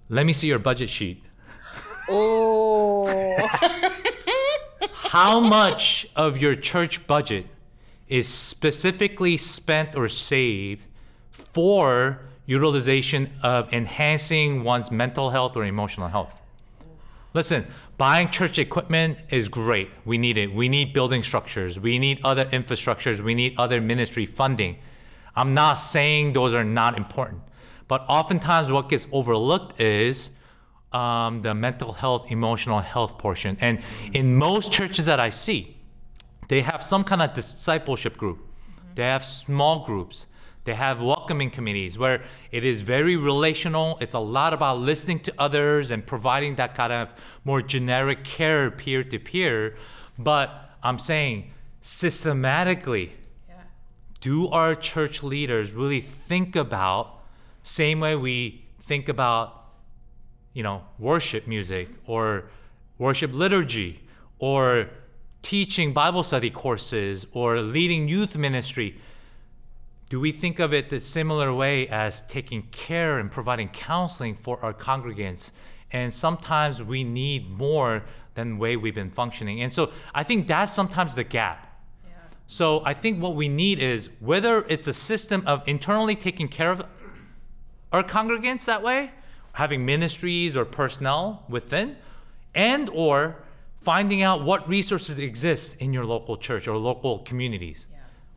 let 0.09 0.27
me 0.27 0.33
see 0.33 0.47
your 0.47 0.59
budget 0.59 0.91
sheet. 0.91 1.24
Oh. 2.09 3.07
How 4.93 5.41
much 5.41 6.07
of 6.17 6.39
your 6.39 6.55
church 6.55 7.07
budget 7.07 7.47
is 8.09 8.29
specifically 8.29 9.37
spent 9.37 9.97
or 9.97 10.09
saved 10.09 10.87
for 11.31 12.21
utilization 12.47 13.31
of 13.43 13.73
enhancing 13.73 14.65
one's 14.65 14.91
mental 14.91 15.31
health 15.31 15.57
or 15.57 15.65
emotional 15.65 16.09
health. 16.09 16.41
Listen, 17.33 17.67
buying 17.99 18.29
church 18.29 18.59
equipment 18.59 19.19
is 19.31 19.49
great. 19.49 19.91
We 20.05 20.19
need 20.19 20.39
it. 20.39 20.55
We 20.55 20.69
need 20.69 20.93
building 20.93 21.23
structures. 21.23 21.81
We 21.81 21.99
need 21.99 22.21
other 22.23 22.45
infrastructures. 22.47 23.21
We 23.21 23.35
need 23.35 23.55
other 23.59 23.81
ministry 23.81 24.27
funding. 24.27 24.79
I'm 25.35 25.55
not 25.55 25.75
saying 25.75 26.35
those 26.35 26.55
are 26.55 26.63
not 26.63 26.97
important, 26.97 27.43
but 27.89 28.05
oftentimes 28.09 28.71
what 28.71 28.89
gets 28.89 29.09
overlooked 29.11 29.81
is 29.81 30.31
um, 30.95 31.41
the 31.41 31.55
mental 31.55 31.93
health, 31.93 32.31
emotional 32.31 32.81
health 32.81 33.19
portion. 33.19 33.57
And 33.61 33.83
in 34.13 34.37
most 34.37 34.73
churches 34.73 35.07
that 35.07 35.21
I 35.21 35.31
see, 35.31 35.77
they 36.49 36.61
have 36.61 36.83
some 36.83 37.05
kind 37.05 37.21
of 37.21 37.35
discipleship 37.35 38.17
group. 38.17 38.39
They 38.95 39.03
have 39.03 39.25
small 39.25 39.85
groups. 39.85 40.27
They 40.65 40.75
have 40.75 41.03
welcoming 41.03 41.51
committees 41.51 41.99
where 41.99 42.23
it 42.51 42.65
is 42.65 42.81
very 42.81 43.17
relational. 43.17 43.99
It's 44.01 44.15
a 44.15 44.19
lot 44.21 44.55
about 44.55 44.79
listening 44.79 45.21
to 45.21 45.35
others 45.37 45.91
and 45.91 46.07
providing 46.07 46.55
that 46.55 46.75
kind 46.75 46.93
of 46.93 47.15
more 47.45 47.61
generic 47.61 48.25
care 48.25 48.71
peer 48.71 49.05
to 49.05 49.19
peer. 49.19 49.77
But 50.19 50.71
I'm 50.83 50.99
saying 50.99 51.51
systematically, 51.83 53.13
do 54.21 54.49
our 54.49 54.75
church 54.75 55.23
leaders 55.23 55.73
really 55.73 56.01
think 56.01 56.57
about 56.57 57.25
same 57.63 58.01
way 58.01 58.17
we 58.17 58.65
think 58.81 59.11
about 59.11 59.64
you 60.55 60.63
know 60.63 60.83
worship 60.99 61.47
music 61.47 61.89
or 62.07 62.45
worship 62.99 63.33
liturgy 63.35 64.01
or 64.39 64.89
teaching 65.43 65.93
bible 65.93 66.23
study 66.23 66.49
courses 66.49 67.27
or 67.33 67.61
leading 67.61 68.09
youth 68.09 68.37
ministry. 68.37 68.99
Do 70.09 70.21
we 70.21 70.33
think 70.33 70.59
of 70.59 70.73
it 70.73 70.91
the 70.91 71.01
similar 71.01 71.53
way 71.53 71.89
as 71.89 72.23
taking 72.23 72.63
care 72.71 73.19
and 73.19 73.31
providing 73.31 73.69
counseling 73.69 74.37
for 74.37 74.65
our 74.65 74.73
congregants? 74.73 75.51
And 75.91 76.15
sometimes 76.15 76.83
we 76.83 77.05
need 77.05 77.51
more 77.51 78.05
than 78.35 78.51
the 78.51 78.57
way 78.57 78.77
we've 78.77 78.95
been 78.95 79.11
functioning. 79.11 79.61
And 79.61 79.73
so 79.73 79.93
i 80.15 80.23
think 80.23 80.47
that's 80.47 80.73
sometimes 80.73 81.15
the 81.15 81.25
gap. 81.25 81.71
So 82.47 82.83
I 82.85 82.93
think 82.93 83.23
what 83.23 83.35
we 83.35 83.49
need 83.49 83.79
is 83.81 84.11
whether 84.21 84.65
it's 84.69 84.87
a 84.87 84.93
system 84.93 85.43
of 85.47 85.67
internally 85.67 86.15
taking 86.15 86.49
care 86.49 86.71
of 86.71 86.83
our 87.91 88.03
congregants 88.03 88.67
that 88.67 88.83
way, 88.83 89.13
having 89.55 89.85
ministries 89.85 90.57
or 90.57 90.65
personnel 90.65 91.45
within, 91.49 91.97
and 92.55 92.91
or 92.91 93.43
finding 93.81 94.23
out 94.23 94.45
what 94.45 94.69
resources 94.69 95.19
exist 95.19 95.77
in 95.79 95.93
your 95.93 96.05
local 96.05 96.37
church 96.37 96.67
or 96.69 96.77
local 96.77 97.21
communities. 97.21 97.87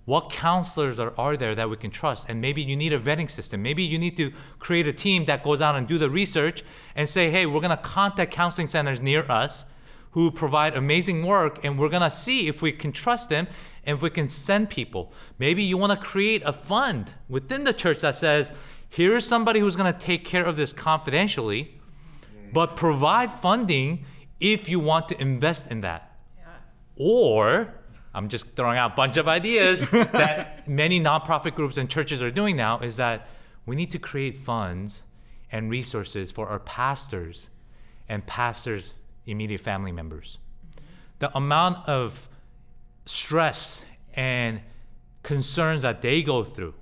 What 0.05 0.29
counselors 0.29 0.99
are, 0.99 1.13
are 1.17 1.35
there 1.35 1.53
that 1.53 1.69
we 1.69 1.75
can 1.75 1.91
trust? 1.91 2.29
And 2.29 2.39
maybe 2.39 2.61
you 2.61 2.77
need 2.77 2.93
a 2.93 2.99
vetting 2.99 3.29
system. 3.29 3.61
Maybe 3.61 3.83
you 3.83 3.99
need 3.99 4.15
to 4.17 4.31
create 4.57 4.87
a 4.87 4.93
team 4.93 5.25
that 5.25 5.43
goes 5.43 5.59
out 5.59 5.75
and 5.75 5.85
do 5.85 5.97
the 5.97 6.09
research 6.09 6.63
and 6.95 7.09
say, 7.09 7.29
hey, 7.29 7.45
we're 7.45 7.59
gonna 7.59 7.75
contact 7.77 8.31
counseling 8.31 8.69
centers 8.69 9.01
near 9.01 9.29
us 9.29 9.65
who 10.11 10.31
provide 10.31 10.75
amazing 10.75 11.25
work 11.25 11.59
and 11.63 11.77
we're 11.77 11.89
gonna 11.89 12.11
see 12.11 12.47
if 12.47 12.61
we 12.61 12.71
can 12.71 12.91
trust 12.91 13.29
them 13.29 13.47
and 13.83 13.97
if 13.97 14.01
we 14.01 14.09
can 14.09 14.29
send 14.29 14.69
people. 14.69 15.11
Maybe 15.39 15.63
you 15.63 15.77
wanna 15.77 15.97
create 15.97 16.41
a 16.45 16.53
fund 16.53 17.13
within 17.27 17.65
the 17.65 17.73
church 17.73 17.99
that 17.99 18.15
says, 18.15 18.53
here's 18.89 19.25
somebody 19.25 19.59
who's 19.59 19.75
gonna 19.75 19.93
take 19.93 20.25
care 20.25 20.43
of 20.43 20.55
this 20.55 20.73
confidentially, 20.73 21.79
but 22.53 22.75
provide 22.75 23.31
funding 23.31 24.05
if 24.39 24.69
you 24.69 24.79
want 24.79 25.09
to 25.09 25.21
invest 25.21 25.69
in 25.71 25.81
that. 25.81 26.17
Or, 26.95 27.73
I'm 28.13 28.27
just 28.29 28.55
throwing 28.55 28.77
out 28.77 28.93
a 28.93 28.95
bunch 28.95 29.17
of 29.17 29.27
ideas 29.27 29.87
that 29.91 30.67
many 30.67 30.99
nonprofit 30.99 31.53
groups 31.55 31.77
and 31.77 31.89
churches 31.89 32.21
are 32.23 32.31
doing 32.31 32.55
now 32.55 32.79
is 32.79 32.95
that 32.97 33.27
we 33.65 33.75
need 33.75 33.91
to 33.91 33.99
create 33.99 34.37
funds 34.37 35.03
and 35.51 35.69
resources 35.69 36.31
for 36.31 36.47
our 36.47 36.59
pastors 36.59 37.49
and 38.09 38.25
pastors' 38.25 38.93
immediate 39.25 39.61
family 39.61 39.91
members. 39.91 40.39
The 41.19 41.35
amount 41.35 41.87
of 41.87 42.27
stress 43.05 43.85
and 44.13 44.61
concerns 45.23 45.81
that 45.81 46.01
they 46.01 46.21
go 46.21 46.43
through, 46.43 46.73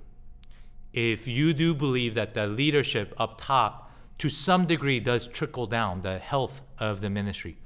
if 0.96 1.28
you 1.28 1.52
do 1.52 1.74
believe 1.74 2.14
that 2.14 2.32
the 2.32 2.46
leadership 2.46 3.14
up 3.18 3.38
top 3.38 3.92
to 4.18 4.30
some 4.30 4.64
degree 4.64 4.98
does 4.98 5.26
trickle 5.26 5.66
down 5.66 6.00
the 6.00 6.18
health 6.18 6.62
of 6.78 7.02
the 7.02 7.10
ministry 7.10 7.58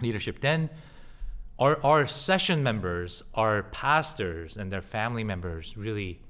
leadership, 0.00 0.40
then 0.40 0.70
our, 1.58 1.78
our 1.84 2.06
session 2.06 2.62
members, 2.62 3.22
our 3.34 3.64
pastors, 3.64 4.56
and 4.56 4.72
their 4.72 4.80
family 4.80 5.22
members 5.22 5.76
really 5.76 6.20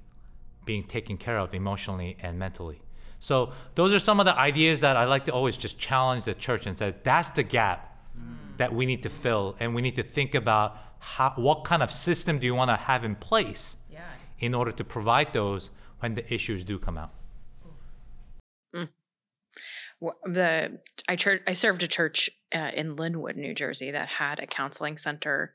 being 0.65 0.83
taken 0.83 1.17
care 1.17 1.39
of 1.39 1.55
emotionally 1.55 2.17
and 2.21 2.39
mentally. 2.39 2.81
So 3.21 3.53
those 3.77 3.95
are 3.95 4.01
some 4.01 4.19
of 4.19 4.27
the 4.27 4.37
ideas 4.37 4.81
that 4.81 4.97
I 4.97 5.05
like 5.05 5.25
to 5.27 5.33
always 5.33 5.57
just 5.57 5.79
challenge 5.79 6.25
the 6.25 6.35
church 6.35 6.67
and 6.67 6.77
say 6.77 6.95
that's 7.05 7.31
the 7.31 7.45
gap 7.45 7.97
mm. 8.19 8.57
that 8.57 8.75
we 8.75 8.85
need 8.85 9.05
to 9.05 9.09
fill, 9.11 9.57
and 9.61 9.77
we 9.77 9.83
need 9.83 9.97
to 9.97 10.03
think 10.03 10.35
about 10.35 10.77
how, 10.99 11.33
what 11.37 11.63
kind 11.63 11.85
of 11.85 11.93
system 11.93 12.41
do 12.41 12.47
you 12.47 12.55
want 12.55 12.71
to 12.71 12.77
have 12.77 13.05
in 13.05 13.15
place 13.15 13.77
Yeah. 13.91 14.01
in 14.41 14.55
order 14.55 14.73
to 14.73 14.83
provide 14.83 15.33
those 15.33 15.71
when 16.01 16.15
the 16.15 16.33
issues 16.33 16.65
do 16.65 16.79
come 16.79 16.99
out. 16.99 17.13
Wh- 20.03 20.21
the 20.25 20.81
I 21.09 21.17
church 21.17 21.43
I 21.47 21.55
served 21.55 21.83
a 21.83 21.89
church 21.89 22.31
uh, 22.55 22.71
in 22.75 22.97
Linwood, 22.97 23.37
New 23.37 23.55
Jersey, 23.55 23.91
that 23.91 24.09
had 24.09 24.39
a 24.39 24.47
counseling 24.47 24.97
center 24.97 25.55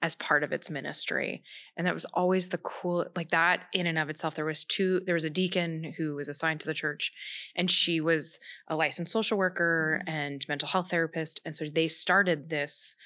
as 0.00 0.16
part 0.16 0.42
of 0.42 0.52
its 0.52 0.68
ministry, 0.68 1.44
and 1.76 1.86
that 1.86 1.94
was 1.94 2.04
always 2.06 2.48
the 2.48 2.58
cool. 2.58 3.06
Like 3.14 3.30
that 3.30 3.62
in 3.72 3.86
and 3.86 3.98
of 3.98 4.10
itself, 4.10 4.34
there 4.34 4.44
was 4.44 4.64
two. 4.64 5.00
There 5.00 5.14
was 5.14 5.24
a 5.24 5.30
deacon 5.30 5.94
who 5.96 6.14
was 6.14 6.28
assigned 6.28 6.60
to 6.60 6.66
the 6.66 6.74
church, 6.74 7.12
and 7.56 7.70
she 7.70 8.00
was 8.00 8.40
a 8.68 8.76
licensed 8.76 9.12
social 9.12 9.38
worker 9.38 10.02
and 10.06 10.46
mental 10.48 10.68
health 10.68 10.90
therapist, 10.90 11.40
and 11.44 11.54
so 11.54 11.64
they 11.64 11.88
started 11.88 12.48
this 12.48 12.96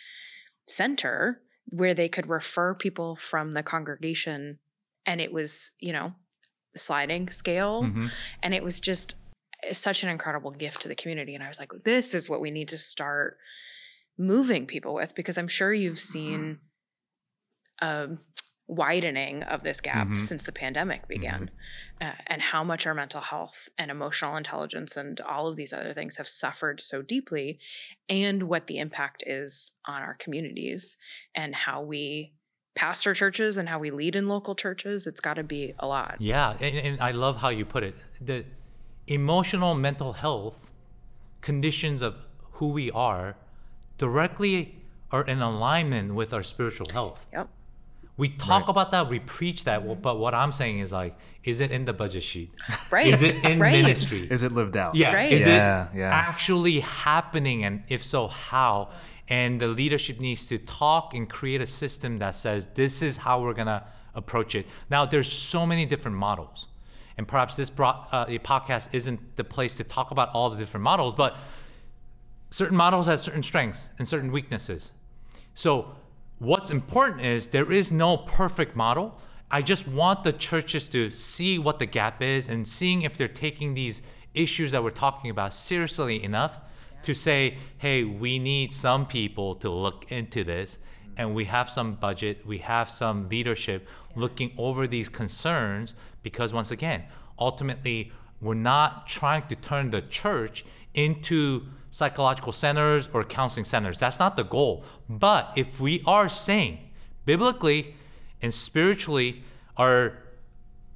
center 0.67 1.41
where 1.69 1.95
they 1.95 2.09
could 2.09 2.29
refer 2.29 2.75
people 2.75 3.17
from 3.17 3.53
the 3.53 3.63
congregation, 3.63 4.59
and 5.07 5.21
it 5.21 5.33
was 5.33 5.73
you 5.81 5.93
know 5.93 6.15
sliding 6.77 7.31
scale 7.31 7.83
Mhm. 7.85 8.11
and 8.43 8.55
it 8.55 8.63
was 8.63 8.79
just 8.81 9.17
such 9.73 10.03
an 10.03 10.09
incredible 10.11 10.51
gift 10.51 10.81
to 10.83 10.89
the 10.89 10.95
community 10.95 11.35
and 11.35 11.43
i 11.43 11.49
was 11.49 11.59
like 11.59 11.71
this 11.85 12.15
is 12.15 12.29
what 12.31 12.41
we 12.41 12.51
need 12.51 12.69
to 12.69 12.79
start 12.79 13.39
moving 14.19 14.67
people 14.67 14.95
with 14.95 15.15
because 15.15 15.37
i'm 15.39 15.49
sure 15.49 15.73
you've 15.73 15.99
seen 15.99 16.59
a 17.81 18.09
widening 18.69 19.43
of 19.45 19.63
this 19.63 19.81
gap 19.81 20.09
Mhm. 20.09 20.21
since 20.21 20.43
the 20.43 20.51
pandemic 20.53 21.07
began 21.07 21.51
uh, 22.01 22.13
and 22.27 22.43
how 22.43 22.65
much 22.65 22.85
our 22.87 22.95
mental 22.95 23.21
health 23.21 23.69
and 23.79 23.91
emotional 23.93 24.37
intelligence 24.37 24.97
and 24.97 25.21
all 25.21 25.47
of 25.47 25.57
these 25.57 25.73
other 25.73 25.95
things 25.95 26.17
have 26.17 26.27
suffered 26.27 26.81
so 26.81 27.01
deeply 27.01 27.61
and 28.09 28.43
what 28.45 28.67
the 28.67 28.79
impact 28.79 29.23
is 29.25 29.75
on 29.85 30.03
our 30.03 30.15
communities 30.15 30.97
and 31.35 31.55
how 31.55 31.81
we 31.81 32.33
pastor 32.77 33.13
churches 33.15 33.57
and 33.59 33.69
how 33.69 33.79
we 33.85 33.91
lead 33.91 34.15
in 34.15 34.29
local 34.29 34.55
churches 34.55 35.07
it's 35.07 35.21
got 35.21 35.35
to 35.35 35.43
be 35.57 35.63
a 35.79 35.87
lot 35.87 36.15
Yeah, 36.21 36.55
and, 36.61 36.75
and 36.87 37.01
I 37.01 37.11
love 37.25 37.37
how 37.45 37.49
you 37.59 37.65
put 37.65 37.83
it. 37.89 37.95
The 38.21 38.45
emotional 39.09 39.75
mental 39.75 40.13
health 40.25 40.71
conditions 41.41 42.03
of 42.03 42.15
who 42.59 42.69
we 42.81 42.91
are 42.91 43.37
directly 43.99 44.77
are 45.11 45.25
in 45.25 45.41
alignment 45.41 46.15
with 46.15 46.33
our 46.37 46.43
spiritual 46.43 46.89
health. 46.93 47.27
yep 47.33 47.49
We 48.17 48.29
talk 48.31 48.69
about 48.69 48.91
that, 48.93 49.09
we 49.09 49.21
preach 49.21 49.65
that, 49.69 49.85
well, 49.85 49.95
but 50.09 50.15
what 50.19 50.35
I'm 50.35 50.53
saying 50.53 50.79
is 50.85 50.91
like, 50.93 51.15
is 51.45 51.61
it 51.61 51.71
in 51.71 51.85
the 51.85 51.93
budget 51.93 52.23
sheet? 52.31 52.51
right 52.91 53.07
Is 53.07 53.23
it 53.23 53.37
in 53.45 53.61
right. 53.61 53.73
ministry? 53.73 54.27
Is 54.37 54.43
it 54.43 54.53
lived 54.53 54.77
out? 54.77 54.95
Yeah. 54.95 55.13
Right. 55.15 55.33
Is 55.33 55.47
Yeah, 55.47 55.89
it 55.93 55.99
yeah. 56.01 56.11
actually 56.29 56.81
happening? 56.81 57.59
And 57.67 57.75
if 57.89 58.03
so, 58.05 58.27
how? 58.29 58.91
And 59.29 59.61
the 59.61 59.67
leadership 59.67 60.21
needs 60.21 60.47
to 60.47 60.59
talk 60.59 61.15
and 61.15 61.29
create 61.29 61.61
a 61.61 61.67
system 61.67 62.19
that 62.19 62.37
says 62.37 62.69
this 62.75 63.03
is 63.03 63.17
how 63.17 63.41
we're 63.41 63.55
gonna 63.55 63.85
approach 64.15 64.55
it. 64.55 64.67
Now, 64.89 65.05
there's 65.05 65.31
so 65.31 65.67
many 65.67 65.85
different 65.85 66.17
models, 66.17 66.67
and 67.19 67.27
perhaps 67.27 67.57
this 67.57 67.71
brought, 67.71 68.09
uh, 68.13 68.27
podcast 68.27 68.89
isn't 68.93 69.37
the 69.37 69.45
place 69.45 69.77
to 69.77 69.85
talk 69.85 70.11
about 70.11 70.31
all 70.33 70.49
the 70.51 70.57
different 70.57 70.85
models, 70.85 71.15
but 71.15 71.37
certain 72.51 72.77
models 72.77 73.07
have 73.07 73.21
certain 73.21 73.43
strengths 73.43 73.89
and 73.99 74.09
certain 74.09 74.31
weaknesses. 74.31 74.93
So, 75.55 75.97
what's 76.39 76.71
important 76.71 77.23
is 77.23 77.49
there 77.49 77.73
is 77.73 77.91
no 77.91 78.17
perfect 78.17 78.77
model. 78.77 79.19
I 79.51 79.63
just 79.63 79.89
want 79.89 80.25
the 80.25 80.33
churches 80.33 80.89
to 80.91 81.11
see 81.11 81.59
what 81.59 81.79
the 81.79 81.87
gap 81.87 82.21
is 82.21 82.49
and 82.49 82.67
seeing 82.67 83.03
if 83.03 83.17
they're 83.17 83.29
taking 83.29 83.75
these 83.75 84.03
issues 84.35 84.73
that 84.73 84.85
we're 84.85 84.91
talking 84.91 85.31
about 85.31 85.55
seriously 85.55 86.23
enough 86.23 86.61
to 87.07 87.15
say, 87.15 87.59
hey, 87.79 88.05
we 88.05 88.39
need 88.39 88.75
some 88.75 89.07
people 89.07 89.55
to 89.57 89.71
look 89.71 90.11
into 90.11 90.45
this 90.45 90.79
and 91.17 91.35
we 91.35 91.47
have 91.47 91.71
some 91.71 91.95
budget, 91.95 92.47
we 92.47 92.59
have 92.59 92.91
some 92.91 93.29
leadership 93.29 93.89
looking 94.15 94.53
over 94.59 94.87
these 94.87 95.09
concerns 95.09 95.95
because, 96.23 96.53
once 96.53 96.71
again, 96.71 97.05
ultimately, 97.39 98.13
we're 98.41 98.55
not 98.55 99.07
trying 99.07 99.47
to 99.49 99.57
turn 99.57 99.91
the 99.91 100.03
church 100.03 100.65
into 100.95 101.63
psychological 101.91 102.53
centers 102.53 103.09
or 103.13 103.25
counseling 103.25 103.65
centers. 103.65 103.99
That's 103.99 104.19
not 104.19 104.37
the 104.37 104.45
goal. 104.45 104.85
But 105.09 105.53
if 105.57 105.81
we 105.81 106.03
are 106.07 106.29
saying 106.29 106.79
biblically 107.25 107.95
and 108.43 108.53
spiritually, 108.53 109.43
our 109.77 110.19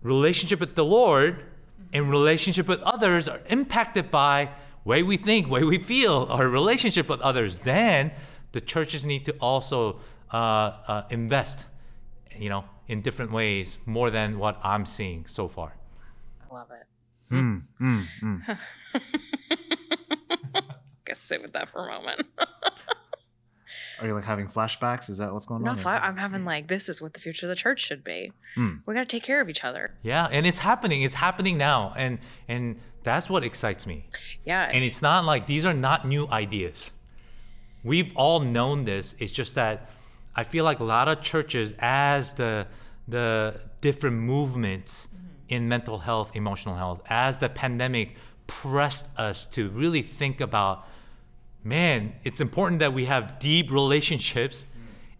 relationship 0.02 0.60
with 0.60 0.74
the 0.74 0.84
Lord 0.84 1.44
and 1.92 2.10
relationship 2.10 2.68
with 2.68 2.80
others 2.82 3.28
are 3.28 3.40
impacted 3.46 4.10
by 4.10 4.50
way 4.84 5.02
we 5.02 5.16
think, 5.16 5.48
way 5.50 5.64
we 5.64 5.78
feel, 5.78 6.26
our 6.30 6.48
relationship 6.48 7.08
with 7.08 7.20
others, 7.20 7.58
then 7.58 8.12
the 8.52 8.60
churches 8.60 9.04
need 9.06 9.24
to 9.26 9.32
also 9.40 10.00
uh, 10.32 10.36
uh, 10.36 11.02
invest, 11.10 11.64
you 12.36 12.48
know, 12.48 12.64
in 12.88 13.00
different 13.02 13.32
ways 13.32 13.78
more 13.86 14.10
than 14.10 14.38
what 14.38 14.58
I'm 14.62 14.86
seeing 14.86 15.26
so 15.26 15.48
far. 15.48 15.74
I 16.50 16.54
love 16.54 16.68
it. 16.70 17.34
Mm, 17.34 17.62
mm, 17.80 18.04
mm. 18.22 18.58
Gotta 21.04 21.20
sit 21.20 21.42
with 21.42 21.52
that 21.52 21.68
for 21.68 21.86
a 21.86 21.92
moment. 21.92 22.26
Are 24.00 24.06
you 24.06 24.14
like 24.14 24.24
having 24.24 24.46
flashbacks? 24.46 25.10
Is 25.10 25.18
that 25.18 25.32
what's 25.32 25.46
going 25.46 25.62
no, 25.62 25.72
on? 25.72 25.76
fi- 25.76 25.98
I'm 25.98 26.16
having 26.16 26.44
like 26.44 26.68
this 26.68 26.88
is 26.88 27.02
what 27.02 27.14
the 27.14 27.20
future 27.20 27.46
of 27.46 27.50
the 27.50 27.56
church 27.56 27.80
should 27.80 28.02
be. 28.02 28.32
Hmm. 28.54 28.76
We 28.86 28.94
gotta 28.94 29.06
take 29.06 29.22
care 29.22 29.40
of 29.40 29.48
each 29.48 29.64
other. 29.64 29.92
Yeah, 30.02 30.28
and 30.30 30.46
it's 30.46 30.58
happening. 30.58 31.02
It's 31.02 31.14
happening 31.14 31.58
now, 31.58 31.92
and 31.96 32.18
and 32.48 32.80
that's 33.02 33.30
what 33.30 33.44
excites 33.44 33.86
me. 33.86 34.06
Yeah. 34.44 34.64
And 34.64 34.84
it's 34.84 35.02
not 35.02 35.24
like 35.24 35.46
these 35.46 35.64
are 35.64 35.74
not 35.74 36.06
new 36.06 36.26
ideas. 36.28 36.90
We've 37.82 38.12
all 38.14 38.40
known 38.40 38.84
this. 38.84 39.14
It's 39.18 39.32
just 39.32 39.54
that 39.54 39.90
I 40.36 40.44
feel 40.44 40.64
like 40.64 40.80
a 40.80 40.84
lot 40.84 41.08
of 41.08 41.22
churches, 41.22 41.74
as 41.78 42.34
the 42.34 42.66
the 43.08 43.60
different 43.80 44.16
movements 44.16 45.08
in 45.48 45.68
mental 45.68 45.98
health, 45.98 46.36
emotional 46.36 46.76
health, 46.76 47.02
as 47.06 47.38
the 47.38 47.48
pandemic 47.48 48.16
pressed 48.46 49.08
us 49.18 49.46
to 49.46 49.68
really 49.70 50.02
think 50.02 50.40
about, 50.40 50.86
man, 51.64 52.14
it's 52.24 52.40
important 52.40 52.80
that 52.80 52.92
we 52.92 53.04
have 53.06 53.38
deep 53.38 53.70
relationships 53.70 54.66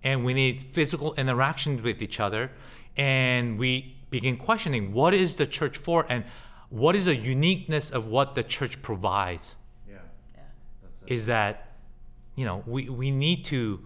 and 0.03 0.25
we 0.25 0.33
need 0.35 0.63
physical 0.63 1.15
interactions 1.15 1.83
with 1.83 2.01
each 2.03 2.21
other. 2.21 2.51
And 2.97 3.59
we 3.59 3.97
begin 4.11 4.37
questioning 4.37 4.93
what 4.93 5.15
is 5.15 5.37
the 5.37 5.47
church 5.47 5.79
for 5.79 6.07
and 6.09 6.25
what 6.69 6.97
is 6.97 7.05
the 7.07 7.17
uniqueness 7.17 7.91
of 7.91 8.07
what 8.07 8.35
the 8.35 8.43
church 8.43 8.81
provides 8.83 9.57
yeah. 9.89 9.97
yeah. 10.35 10.43
That's 10.83 11.03
it. 11.03 11.11
is 11.13 11.27
that 11.27 11.73
you 12.35 12.45
know 12.45 12.63
we, 12.67 12.89
we 12.89 13.11
need 13.11 13.45
to 13.47 13.81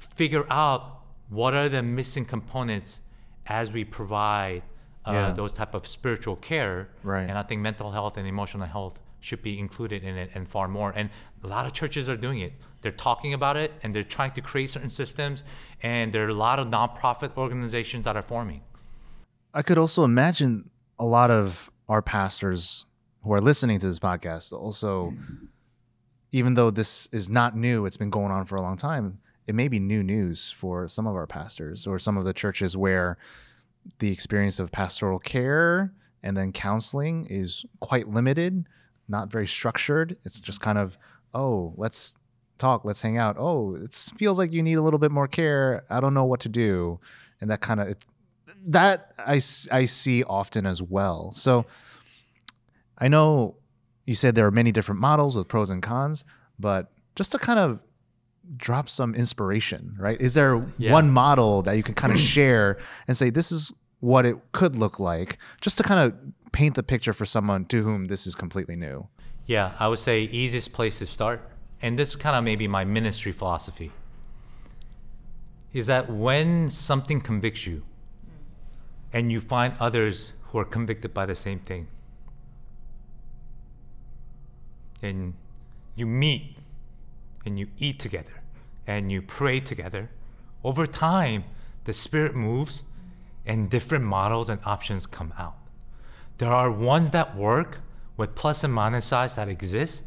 figure 0.00 0.44
out 0.50 1.00
what 1.28 1.54
are 1.54 1.68
the 1.68 1.82
missing 1.82 2.24
components 2.24 3.00
as 3.46 3.72
we 3.72 3.84
provide 3.84 4.62
uh, 5.06 5.12
Yeah. 5.12 5.32
those 5.32 5.52
type 5.52 5.74
of 5.74 5.86
spiritual 5.88 6.36
care 6.36 6.88
Right. 7.02 7.28
and 7.28 7.36
i 7.38 7.42
think 7.42 7.60
mental 7.60 7.90
health 7.92 8.16
and 8.16 8.26
emotional 8.26 8.66
health 8.66 8.98
should 9.20 9.42
be 9.42 9.58
included 9.58 10.04
in 10.04 10.16
it 10.16 10.30
and 10.34 10.48
far 10.48 10.68
more. 10.68 10.92
And 10.94 11.10
a 11.42 11.46
lot 11.46 11.66
of 11.66 11.72
churches 11.72 12.08
are 12.08 12.16
doing 12.16 12.40
it. 12.40 12.52
They're 12.82 12.92
talking 12.92 13.34
about 13.34 13.56
it 13.56 13.72
and 13.82 13.94
they're 13.94 14.02
trying 14.02 14.32
to 14.32 14.40
create 14.40 14.70
certain 14.70 14.90
systems 14.90 15.44
and 15.82 16.12
there 16.12 16.24
are 16.24 16.28
a 16.28 16.34
lot 16.34 16.58
of 16.58 16.68
nonprofit 16.68 17.36
organizations 17.36 18.04
that 18.04 18.16
are 18.16 18.22
forming. 18.22 18.62
I 19.52 19.62
could 19.62 19.78
also 19.78 20.04
imagine 20.04 20.70
a 20.98 21.04
lot 21.04 21.30
of 21.30 21.70
our 21.88 22.02
pastors 22.02 22.86
who 23.22 23.32
are 23.32 23.40
listening 23.40 23.78
to 23.78 23.86
this 23.86 23.98
podcast 23.98 24.52
also, 24.52 25.14
even 26.32 26.54
though 26.54 26.70
this 26.70 27.08
is 27.12 27.28
not 27.28 27.56
new, 27.56 27.86
it's 27.86 27.96
been 27.96 28.10
going 28.10 28.30
on 28.30 28.44
for 28.44 28.56
a 28.56 28.62
long 28.62 28.76
time. 28.76 29.18
It 29.46 29.54
may 29.54 29.68
be 29.68 29.80
new 29.80 30.02
news 30.02 30.50
for 30.50 30.86
some 30.88 31.06
of 31.06 31.16
our 31.16 31.26
pastors 31.26 31.86
or 31.86 31.98
some 31.98 32.16
of 32.16 32.24
the 32.24 32.34
churches 32.34 32.76
where 32.76 33.16
the 33.98 34.12
experience 34.12 34.58
of 34.58 34.70
pastoral 34.70 35.18
care 35.18 35.92
and 36.22 36.36
then 36.36 36.52
counseling 36.52 37.26
is 37.30 37.64
quite 37.80 38.08
limited, 38.08 38.68
not 39.08 39.30
very 39.30 39.46
structured. 39.46 40.16
It's 40.24 40.40
just 40.40 40.60
kind 40.60 40.78
of, 40.78 40.98
oh, 41.34 41.74
let's 41.76 42.14
talk, 42.58 42.84
let's 42.84 43.00
hang 43.00 43.16
out. 43.18 43.36
Oh, 43.38 43.76
it 43.76 43.94
feels 44.16 44.38
like 44.38 44.52
you 44.52 44.62
need 44.62 44.74
a 44.74 44.82
little 44.82 44.98
bit 44.98 45.10
more 45.10 45.28
care. 45.28 45.84
I 45.90 46.00
don't 46.00 46.14
know 46.14 46.24
what 46.24 46.40
to 46.40 46.48
do. 46.48 47.00
And 47.40 47.50
that 47.50 47.60
kind 47.60 47.80
of, 47.80 47.96
that 48.66 49.12
I, 49.18 49.34
I 49.70 49.84
see 49.86 50.24
often 50.24 50.66
as 50.66 50.82
well. 50.82 51.30
So 51.32 51.66
I 52.98 53.08
know 53.08 53.56
you 54.06 54.14
said 54.14 54.34
there 54.34 54.46
are 54.46 54.50
many 54.50 54.72
different 54.72 55.00
models 55.00 55.36
with 55.36 55.48
pros 55.48 55.70
and 55.70 55.82
cons, 55.82 56.24
but 56.58 56.90
just 57.14 57.32
to 57.32 57.38
kind 57.38 57.58
of 57.58 57.82
drop 58.56 58.88
some 58.88 59.14
inspiration, 59.14 59.94
right? 59.98 60.20
Is 60.20 60.34
there 60.34 60.64
Yeah. 60.78 60.92
one 60.92 61.10
model 61.10 61.62
that 61.62 61.76
you 61.76 61.82
can 61.82 61.94
kind 61.94 62.12
of 62.12 62.18
share 62.18 62.78
and 63.06 63.16
say, 63.16 63.30
this 63.30 63.52
is 63.52 63.72
what 64.00 64.24
it 64.24 64.36
could 64.52 64.74
look 64.76 64.98
like, 64.98 65.38
just 65.60 65.76
to 65.78 65.84
kind 65.84 66.00
of 66.00 66.18
paint 66.52 66.74
the 66.74 66.82
picture 66.82 67.12
for 67.12 67.26
someone 67.26 67.64
to 67.66 67.82
whom 67.82 68.06
this 68.06 68.26
is 68.26 68.34
completely 68.34 68.76
new? 68.76 69.08
Yeah, 69.46 69.72
I 69.78 69.88
would 69.88 69.98
say 69.98 70.20
easiest 70.20 70.72
place 70.72 70.98
to 70.98 71.06
start, 71.06 71.40
and 71.80 71.98
this 71.98 72.14
kind 72.16 72.36
of 72.36 72.44
maybe 72.44 72.68
my 72.68 72.84
ministry 72.84 73.32
philosophy, 73.32 73.92
is 75.72 75.86
that 75.86 76.10
when 76.10 76.70
something 76.70 77.20
convicts 77.20 77.66
you, 77.66 77.82
and 79.12 79.32
you 79.32 79.40
find 79.40 79.74
others 79.80 80.32
who 80.48 80.58
are 80.58 80.64
convicted 80.64 81.14
by 81.14 81.24
the 81.26 81.34
same 81.34 81.58
thing, 81.58 81.88
and 85.02 85.34
you 85.94 86.06
meet, 86.06 86.56
and 87.46 87.58
you 87.58 87.68
eat 87.78 87.98
together, 87.98 88.42
and 88.86 89.12
you 89.12 89.22
pray 89.22 89.60
together, 89.60 90.10
over 90.64 90.86
time, 90.86 91.44
the 91.84 91.92
Spirit 91.92 92.34
moves, 92.34 92.82
and 93.46 93.70
different 93.70 94.04
models 94.04 94.48
and 94.48 94.60
options 94.64 95.06
come 95.06 95.32
out. 95.38 95.56
There 96.38 96.52
are 96.52 96.70
ones 96.70 97.10
that 97.10 97.36
work 97.36 97.80
with 98.16 98.34
plus 98.34 98.64
and 98.64 98.72
minus 98.72 99.04
sides 99.04 99.36
that 99.36 99.48
exist, 99.48 100.04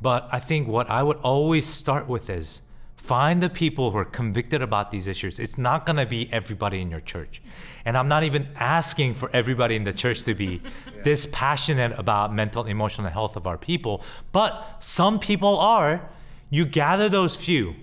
but 0.00 0.28
I 0.32 0.40
think 0.40 0.68
what 0.68 0.90
I 0.90 1.02
would 1.02 1.18
always 1.18 1.66
start 1.66 2.08
with 2.08 2.28
is 2.28 2.62
find 2.96 3.42
the 3.42 3.50
people 3.50 3.90
who 3.90 3.98
are 3.98 4.04
convicted 4.04 4.62
about 4.62 4.90
these 4.90 5.06
issues. 5.06 5.38
It's 5.38 5.58
not 5.58 5.86
going 5.86 5.96
to 5.96 6.06
be 6.06 6.28
everybody 6.32 6.80
in 6.80 6.90
your 6.90 7.00
church. 7.00 7.42
And 7.84 7.96
I'm 7.96 8.08
not 8.08 8.24
even 8.24 8.48
asking 8.56 9.14
for 9.14 9.30
everybody 9.32 9.76
in 9.76 9.84
the 9.84 9.92
church 9.92 10.24
to 10.24 10.34
be 10.34 10.60
this 11.04 11.26
passionate 11.30 11.92
about 11.98 12.34
mental 12.34 12.64
emotional 12.64 13.10
health 13.10 13.36
of 13.36 13.46
our 13.46 13.58
people, 13.58 14.02
but 14.32 14.76
some 14.80 15.18
people 15.18 15.58
are. 15.58 16.08
You 16.48 16.64
gather 16.64 17.08
those 17.08 17.36
few, 17.36 17.74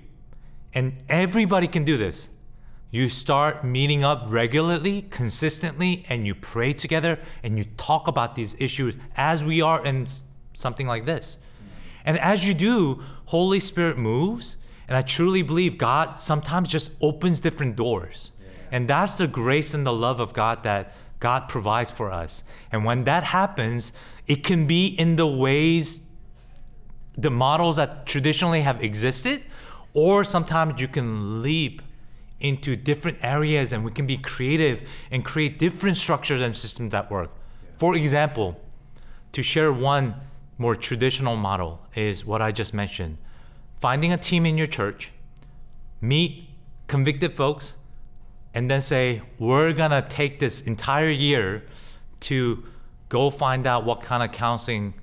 and 0.74 0.94
everybody 1.10 1.68
can 1.68 1.84
do 1.84 1.98
this. 1.98 2.30
You 2.94 3.10
start 3.10 3.64
meeting 3.64 4.04
up 4.04 4.26
regularly, 4.28 5.08
consistently, 5.10 6.06
and 6.10 6.28
you 6.28 6.36
pray 6.36 6.74
together 6.74 7.18
and 7.42 7.58
you 7.58 7.64
talk 7.76 8.08
about 8.08 8.36
these 8.36 8.56
issues 8.60 8.98
as 9.16 9.44
we 9.44 9.64
are 9.64 9.84
in 9.84 10.06
something 10.54 10.86
like 10.86 11.08
this. 11.08 11.40
And 12.06 12.20
as 12.20 12.48
you 12.48 12.54
do, 12.54 13.04
Holy 13.26 13.60
Spirit 13.60 13.98
moves, 13.98 14.58
and 14.88 14.96
I 14.96 15.02
truly 15.02 15.42
believe 15.42 15.80
God 15.80 16.18
sometimes 16.18 16.70
just 16.70 16.92
opens 17.02 17.40
different 17.40 17.76
doors. 17.76 18.32
And 18.72 18.88
that's 18.88 19.16
the 19.16 19.26
grace 19.26 19.74
and 19.74 19.88
the 19.88 19.92
love 19.92 20.20
of 20.20 20.34
God 20.34 20.62
that 20.62 20.94
God 21.20 21.50
provides 21.50 21.90
for 21.90 22.12
us. 22.12 22.44
And 22.72 22.86
when 22.86 23.06
that 23.06 23.24
happens, 23.24 23.92
it 24.28 24.44
can 24.44 24.68
be 24.68 24.86
in 24.86 25.16
the 25.16 25.26
ways 25.26 26.02
the 27.18 27.32
models 27.32 27.78
that 27.78 28.06
traditionally 28.06 28.62
have 28.62 28.84
existed, 28.84 29.42
or 29.96 30.24
sometimes 30.24 30.80
you 30.80 30.88
can 30.88 31.42
leap 31.42 31.82
into 32.44 32.76
different 32.76 33.18
areas 33.24 33.74
and 33.74 33.84
we 33.84 33.92
can 33.92 34.06
be 34.06 34.18
creative 34.18 34.88
and 35.10 35.26
create 35.26 35.58
different 35.58 35.98
structures 35.98 36.42
and 36.42 36.54
systems 36.54 36.92
that 36.92 37.10
work. 37.10 37.32
For 37.78 37.96
example, 37.96 38.60
to 39.32 39.42
share 39.42 39.74
one 39.74 40.16
more 40.58 40.76
traditional 40.76 41.36
model 41.36 41.82
is 41.96 42.24
what 42.24 42.42
I 42.42 42.52
just 42.52 42.74
mentioned 42.74 43.18
finding 43.80 44.14
a 44.14 44.18
team 44.18 44.46
in 44.46 44.58
your 44.58 44.68
church, 44.68 45.12
meet 46.00 46.48
convicted 46.88 47.36
folks, 47.36 47.74
and 48.54 48.72
then 48.72 48.80
say, 48.80 49.22
we're 49.38 49.74
gonna 49.74 50.02
take 50.02 50.40
this 50.40 50.62
entire 50.62 51.10
year 51.10 51.66
to 52.22 52.64
go 53.10 53.30
find 53.30 53.68
out 53.68 53.84
what 53.84 54.02
kind 54.02 54.24
of 54.24 54.32
counseling 54.32 54.94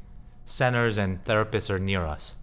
centers 0.46 0.96
and 0.96 1.22
therapists 1.24 1.68
are 1.68 1.78
near 1.78 2.06
us. 2.06 2.34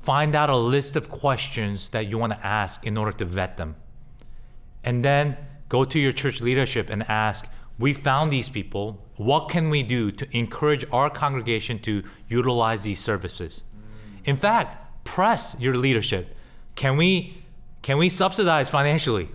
Find 0.00 0.34
out 0.34 0.50
a 0.50 0.56
list 0.56 0.96
of 0.96 1.10
questions 1.10 1.90
that 1.90 2.08
you 2.08 2.18
want 2.18 2.32
to 2.32 2.46
ask 2.46 2.86
in 2.86 2.96
order 2.96 3.12
to 3.12 3.24
vet 3.24 3.56
them. 3.58 3.76
And 4.82 5.04
then 5.04 5.36
go 5.68 5.84
to 5.84 5.98
your 5.98 6.12
church 6.12 6.40
leadership 6.40 6.88
and 6.88 7.02
ask, 7.08 7.46
we 7.78 7.92
found 7.92 8.32
these 8.32 8.48
people. 8.48 9.06
What 9.16 9.48
can 9.48 9.70
we 9.70 9.82
do 9.82 10.10
to 10.10 10.36
encourage 10.36 10.84
our 10.90 11.10
congregation 11.10 11.78
to 11.80 12.02
utilize 12.28 12.82
these 12.82 13.00
services? 13.00 13.62
In 14.24 14.36
fact, 14.36 15.04
press 15.04 15.56
your 15.60 15.74
leadership. 15.74 16.34
Can 16.74 16.96
we 16.96 17.42
can 17.82 17.96
we 17.96 18.10
subsidize 18.10 18.68
financially? 18.68 19.30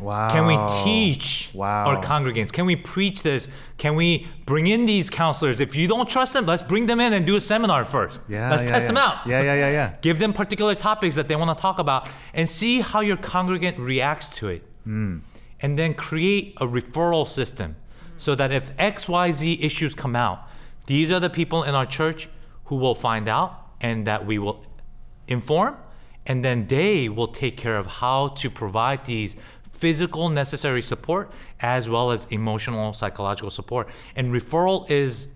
Wow. 0.00 0.30
Can 0.30 0.46
we 0.46 0.56
teach 0.84 1.50
Wow. 1.54 1.84
our 1.86 2.02
congregants? 2.02 2.52
Can 2.52 2.66
we 2.66 2.76
preach 2.76 3.22
this? 3.22 3.48
Can 3.78 3.94
we 3.94 4.26
bring 4.44 4.66
in 4.66 4.86
these 4.86 5.10
counselors? 5.10 5.60
If 5.60 5.76
you 5.76 5.88
don't 5.88 6.08
trust 6.08 6.32
them, 6.32 6.46
let's 6.46 6.62
bring 6.62 6.86
them 6.86 7.00
in 7.00 7.12
and 7.12 7.26
do 7.26 7.36
a 7.36 7.40
seminar 7.40 7.84
first. 7.84 8.20
Yeah. 8.28 8.50
let's 8.50 8.64
yeah, 8.64 8.70
test 8.70 8.82
yeah. 8.82 8.86
them 8.88 8.96
out. 8.96 9.26
Yeah, 9.26 9.42
yeah, 9.42 9.54
yeah, 9.54 9.70
yeah. 9.70 9.96
Give 10.00 10.18
them 10.18 10.32
particular 10.32 10.74
topics 10.74 11.16
that 11.16 11.28
they 11.28 11.36
want 11.36 11.56
to 11.56 11.60
talk 11.60 11.78
about 11.78 12.08
and 12.34 12.48
see 12.48 12.80
how 12.80 13.00
your 13.00 13.16
congregant 13.16 13.78
reacts 13.78 14.30
to 14.38 14.48
it. 14.48 14.62
Hmm. 14.84 15.18
And 15.60 15.78
then 15.78 15.94
create 15.94 16.54
a 16.60 16.66
referral 16.66 17.26
system 17.26 17.76
so 18.16 18.34
that 18.34 18.52
if 18.52 18.74
XYZ 18.76 19.62
issues 19.62 19.94
come 19.94 20.14
out, 20.14 20.46
these 20.86 21.10
are 21.10 21.20
the 21.20 21.30
people 21.30 21.62
in 21.62 21.74
our 21.74 21.86
church 21.86 22.28
who 22.66 22.76
will 22.76 22.94
find 22.94 23.28
out 23.28 23.66
and 23.80 24.06
that 24.06 24.26
we 24.26 24.38
will 24.38 24.64
inform. 25.26 25.76
And 26.26 26.44
then 26.44 26.66
they 26.66 27.08
will 27.08 27.28
take 27.28 27.56
care 27.56 27.76
of 27.76 27.86
how 27.86 28.28
to 28.28 28.50
provide 28.50 29.04
these 29.04 29.36
physical 29.76 30.28
necessary 30.28 30.82
support 30.82 31.30
as 31.60 31.88
well 31.88 32.10
as 32.10 32.26
emotional 32.30 32.92
psychological 32.92 33.50
support. 33.50 33.88
And 34.16 34.32
referral 34.32 34.90
is 34.90 35.28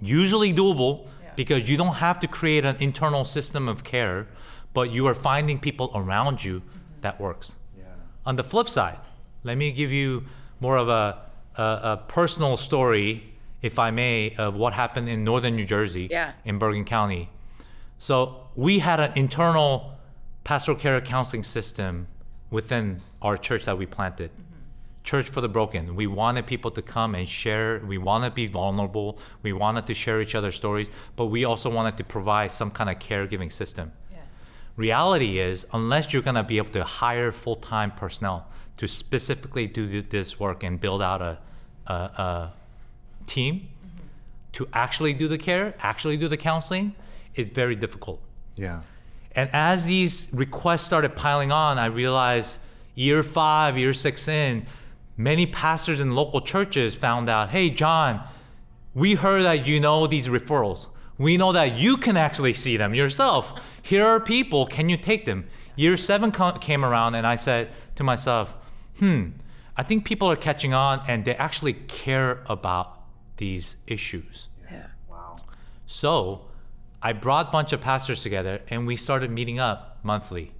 usually 0.00 0.52
doable 0.52 1.06
because 1.36 1.68
you 1.70 1.76
don't 1.76 1.96
have 1.96 2.18
to 2.20 2.26
create 2.26 2.64
an 2.64 2.76
internal 2.80 3.24
system 3.24 3.68
of 3.68 3.84
care, 3.84 4.26
but 4.74 4.90
you 4.90 5.06
are 5.06 5.14
finding 5.14 5.58
people 5.58 5.90
around 5.94 6.42
you 6.44 6.62
that 7.00 7.20
works. 7.20 7.56
On 8.26 8.36
the 8.36 8.44
flip 8.44 8.68
side, 8.68 8.98
let 9.44 9.56
me 9.56 9.72
give 9.72 9.90
you 9.90 10.24
more 10.60 10.76
of 10.76 10.88
a, 10.88 11.18
a, 11.56 11.62
a 11.62 12.04
personal 12.08 12.56
story, 12.58 13.32
if 13.62 13.78
I 13.78 13.90
may, 13.90 14.34
of 14.36 14.56
what 14.56 14.72
happened 14.74 15.08
in 15.08 15.24
northern 15.24 15.56
New 15.56 15.64
Jersey, 15.64 16.08
Yeah. 16.10 16.32
in 16.44 16.58
Bergen 16.58 16.84
County. 16.84 17.30
So 17.98 18.48
we 18.54 18.80
had 18.80 19.00
an 19.00 19.12
internal 19.16 19.92
pastoral 20.44 20.76
care 20.76 21.00
counseling 21.00 21.42
system 21.42 22.06
within 22.50 22.98
our 23.22 23.36
church 23.36 23.64
that 23.64 23.78
we 23.78 23.86
planted. 23.86 24.30
Church 25.02 25.30
for 25.30 25.40
the 25.40 25.48
Broken. 25.48 25.94
We 25.96 26.06
wanted 26.06 26.46
people 26.46 26.70
to 26.72 26.82
come 26.82 27.14
and 27.14 27.26
share. 27.26 27.80
We 27.86 27.96
wanted 27.96 28.30
to 28.30 28.34
be 28.34 28.46
vulnerable. 28.46 29.18
We 29.42 29.52
wanted 29.52 29.86
to 29.86 29.94
share 29.94 30.20
each 30.20 30.34
other's 30.34 30.56
stories, 30.56 30.88
but 31.16 31.26
we 31.26 31.44
also 31.44 31.70
wanted 31.70 31.96
to 31.96 32.04
provide 32.04 32.52
some 32.52 32.70
kind 32.70 32.90
of 32.90 32.98
caregiving 32.98 33.50
system. 33.50 33.92
Reality 34.76 35.38
is, 35.40 35.66
unless 35.72 36.12
you're 36.12 36.22
gonna 36.22 36.44
be 36.44 36.56
able 36.56 36.70
to 36.70 36.84
hire 36.84 37.32
full-time 37.32 37.90
personnel 37.90 38.46
to 38.76 38.88
specifically 38.88 39.66
do 39.66 40.00
this 40.00 40.40
work 40.40 40.62
and 40.62 40.80
build 40.80 41.02
out 41.02 41.20
a, 41.20 41.38
a, 41.86 41.92
a 41.92 42.52
team 43.26 43.56
mm-hmm. 43.56 44.06
to 44.52 44.68
actually 44.72 45.12
do 45.12 45.28
the 45.28 45.36
care, 45.36 45.74
actually 45.80 46.16
do 46.16 46.28
the 46.28 46.36
counseling, 46.36 46.94
it's 47.34 47.50
very 47.50 47.76
difficult. 47.76 48.22
Yeah. 48.54 48.80
And 49.32 49.50
as 49.52 49.84
these 49.84 50.28
requests 50.32 50.82
started 50.82 51.14
piling 51.14 51.52
on, 51.52 51.78
I 51.78 51.86
realized 51.86 52.56
year 53.00 53.22
five, 53.22 53.78
year 53.78 53.94
six 53.94 54.28
in, 54.28 54.66
many 55.16 55.46
pastors 55.46 56.00
in 56.00 56.14
local 56.14 56.40
churches 56.40 56.94
found 56.94 57.28
out, 57.30 57.48
hey, 57.48 57.70
John, 57.70 58.22
we 58.94 59.14
heard 59.14 59.42
that 59.44 59.66
you 59.66 59.80
know 59.80 60.06
these 60.06 60.28
referrals. 60.28 60.88
We 61.16 61.36
know 61.36 61.52
that 61.52 61.78
you 61.78 61.96
can 61.96 62.16
actually 62.16 62.54
see 62.54 62.76
them 62.76 62.94
yourself. 62.94 63.58
Here 63.82 64.04
are 64.06 64.20
people, 64.20 64.66
can 64.66 64.88
you 64.88 64.96
take 64.96 65.24
them? 65.24 65.46
Year 65.76 65.96
seven 65.96 66.30
co- 66.30 66.58
came 66.58 66.84
around, 66.84 67.14
and 67.14 67.26
I 67.26 67.36
said 67.36 67.70
to 67.96 68.04
myself, 68.04 68.54
hmm, 68.98 69.30
I 69.76 69.82
think 69.82 70.04
people 70.04 70.30
are 70.30 70.36
catching 70.36 70.74
on 70.74 71.02
and 71.08 71.24
they 71.24 71.34
actually 71.36 71.72
care 71.72 72.42
about 72.46 72.98
these 73.38 73.76
issues. 73.86 74.48
Yeah. 74.70 74.88
Wow. 75.08 75.36
So 75.86 76.46
I 77.00 77.14
brought 77.14 77.48
a 77.48 77.50
bunch 77.50 77.72
of 77.72 77.80
pastors 77.80 78.22
together 78.22 78.60
and 78.68 78.86
we 78.86 78.96
started 78.96 79.30
meeting 79.30 79.58
up 79.58 80.00
monthly. 80.02 80.52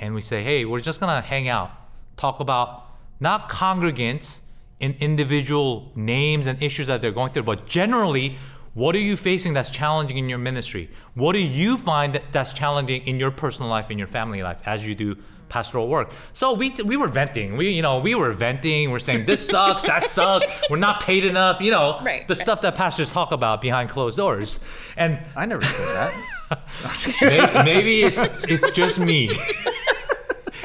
And 0.00 0.14
we 0.14 0.20
say, 0.20 0.42
hey, 0.42 0.64
we're 0.64 0.80
just 0.80 1.00
gonna 1.00 1.20
hang 1.20 1.48
out, 1.48 1.70
talk 2.16 2.40
about 2.40 2.84
not 3.20 3.48
congregants 3.48 4.40
and 4.80 4.94
individual 4.96 5.90
names 5.94 6.46
and 6.46 6.62
issues 6.62 6.86
that 6.88 7.00
they're 7.00 7.10
going 7.12 7.32
through, 7.32 7.42
but 7.44 7.66
generally, 7.66 8.36
what 8.74 8.94
are 8.94 8.98
you 9.00 9.16
facing 9.16 9.54
that's 9.54 9.70
challenging 9.70 10.18
in 10.18 10.28
your 10.28 10.36
ministry? 10.38 10.90
What 11.14 11.32
do 11.32 11.38
you 11.38 11.78
find 11.78 12.14
that 12.14 12.24
that's 12.30 12.52
challenging 12.52 13.06
in 13.06 13.18
your 13.18 13.30
personal 13.30 13.70
life, 13.70 13.90
in 13.90 13.96
your 13.98 14.06
family 14.06 14.42
life, 14.42 14.60
as 14.66 14.86
you 14.86 14.94
do 14.94 15.16
pastoral 15.48 15.88
work? 15.88 16.10
So 16.34 16.52
we 16.52 16.74
we 16.84 16.98
were 16.98 17.08
venting. 17.08 17.56
We 17.56 17.70
you 17.70 17.80
know 17.80 18.00
we 18.00 18.14
were 18.14 18.32
venting. 18.32 18.90
We're 18.90 18.98
saying 18.98 19.24
this 19.24 19.48
sucks, 19.54 19.84
that 19.84 20.02
sucks. 20.02 20.44
We're 20.68 20.76
not 20.76 21.02
paid 21.02 21.24
enough. 21.24 21.62
You 21.62 21.70
know 21.70 21.98
Right, 22.02 22.28
the 22.28 22.34
right. 22.34 22.42
stuff 22.42 22.60
that 22.60 22.74
pastors 22.74 23.10
talk 23.10 23.32
about 23.32 23.62
behind 23.62 23.88
closed 23.88 24.18
doors. 24.18 24.60
And 24.98 25.20
I 25.34 25.46
never 25.46 25.64
said 25.64 25.86
that. 25.94 26.14
May- 27.22 27.64
maybe 27.64 28.02
it's 28.02 28.18
it's 28.44 28.70
just 28.72 28.98
me 29.00 29.30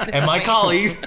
and 0.13 0.25
my 0.25 0.39
colleagues. 0.39 0.95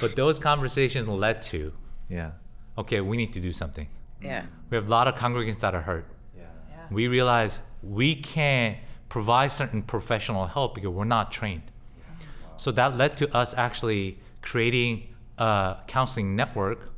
but 0.00 0.16
those 0.16 0.38
conversations 0.38 1.08
led 1.08 1.42
to 1.42 1.72
yeah. 2.08 2.32
okay, 2.78 3.00
we 3.00 3.16
need 3.16 3.32
to 3.32 3.40
do 3.40 3.52
something. 3.52 3.88
Yeah. 4.20 4.44
We 4.70 4.76
have 4.76 4.86
a 4.86 4.90
lot 4.90 5.08
of 5.08 5.14
congregants 5.14 5.60
that 5.60 5.74
are 5.74 5.82
hurt. 5.82 6.06
Yeah. 6.36 6.44
We 6.90 7.08
realize 7.08 7.58
we 7.82 8.14
can't 8.14 8.78
provide 9.08 9.52
certain 9.52 9.82
professional 9.82 10.46
help 10.46 10.74
because 10.74 10.90
we're 10.90 11.04
not 11.04 11.32
trained. 11.32 11.62
Yeah, 11.98 12.26
So 12.56 12.70
that 12.72 12.96
led 12.96 13.16
to 13.18 13.36
us 13.36 13.54
actually 13.54 14.18
creating 14.40 15.08
a 15.38 15.76
counseling 15.86 16.36
network 16.36 16.90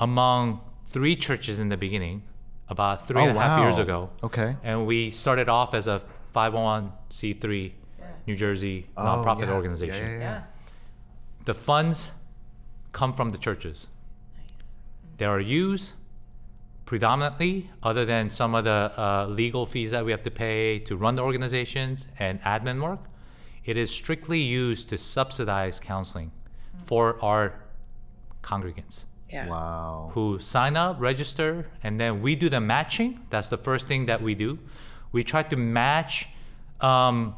among 0.00 0.60
three 0.86 1.16
churches 1.16 1.58
in 1.58 1.68
the 1.68 1.76
beginning, 1.76 2.22
about 2.68 3.06
three 3.06 3.20
Oh, 3.20 3.28
and 3.28 3.36
a 3.36 3.40
half 3.40 3.58
oh, 3.58 3.62
years 3.62 3.76
wow. 3.76 3.82
ago. 3.82 4.10
Okay. 4.22 4.56
And 4.62 4.86
we 4.86 5.10
started 5.10 5.48
off 5.48 5.74
as 5.74 5.86
a 5.86 6.02
501c3 6.34 7.72
New 8.26 8.36
Jersey 8.36 8.86
Oh, 8.96 9.02
nonprofit 9.04 9.46
yeah. 9.46 9.52
organization. 9.54 10.04
Yeah, 10.04 10.12
yeah, 10.12 10.18
yeah. 10.18 10.42
The 11.44 11.54
funds 11.54 12.12
come 12.92 13.12
from 13.12 13.30
the 13.30 13.38
churches. 13.38 13.86
Nice. 14.36 14.66
They 15.18 15.26
are 15.26 15.40
used 15.40 15.94
predominantly, 16.86 17.70
other 17.82 18.04
than 18.04 18.28
some 18.30 18.54
of 18.54 18.64
the 18.64 18.92
uh, 18.96 19.26
legal 19.26 19.64
fees 19.66 19.90
that 19.90 20.04
we 20.04 20.10
have 20.10 20.22
to 20.22 20.30
pay 20.30 20.78
to 20.80 20.96
run 20.96 21.14
the 21.16 21.22
organizations 21.22 22.08
and 22.18 22.40
admin 22.42 22.82
work, 22.82 23.00
it 23.64 23.76
is 23.76 23.90
strictly 23.90 24.40
used 24.40 24.88
to 24.90 24.98
subsidize 24.98 25.80
counseling 25.80 26.30
for 26.84 27.16
our 27.24 27.54
congregants 28.42 29.06
Yeah. 29.30 29.48
Wow. 29.48 30.10
who 30.12 30.38
sign 30.38 30.76
up, 30.76 31.00
register, 31.00 31.66
and 31.82 31.98
then 31.98 32.20
we 32.20 32.36
do 32.36 32.50
the 32.50 32.60
matching. 32.60 33.20
That's 33.30 33.48
the 33.48 33.56
first 33.56 33.88
thing 33.88 34.04
that 34.06 34.20
we 34.22 34.34
do. 34.34 34.58
We 35.12 35.24
try 35.24 35.42
to 35.44 35.56
match 35.56 36.28
um, 36.82 37.34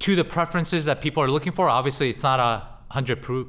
to 0.00 0.16
the 0.16 0.24
preferences 0.24 0.84
that 0.86 1.00
people 1.00 1.22
are 1.22 1.30
looking 1.30 1.52
for. 1.52 1.68
Obviously, 1.68 2.10
it's 2.10 2.22
not 2.22 2.40
a 2.40 2.66
hundred 2.92 3.22
proof, 3.22 3.46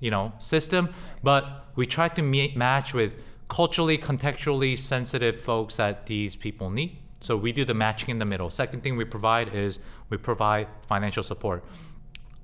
you 0.00 0.10
know, 0.10 0.32
system, 0.38 0.90
but 1.22 1.66
we 1.76 1.86
try 1.86 2.08
to 2.08 2.22
meet, 2.22 2.56
match 2.56 2.92
with 2.92 3.14
culturally, 3.48 3.96
contextually 3.96 4.76
sensitive 4.76 5.40
folks 5.40 5.76
that 5.76 6.06
these 6.06 6.36
people 6.36 6.70
need. 6.70 6.98
So 7.20 7.36
we 7.36 7.52
do 7.52 7.64
the 7.64 7.74
matching 7.74 8.10
in 8.10 8.18
the 8.18 8.24
middle. 8.24 8.50
Second 8.50 8.82
thing 8.82 8.96
we 8.96 9.04
provide 9.04 9.54
is 9.54 9.78
we 10.10 10.18
provide 10.18 10.68
financial 10.86 11.22
support. 11.22 11.64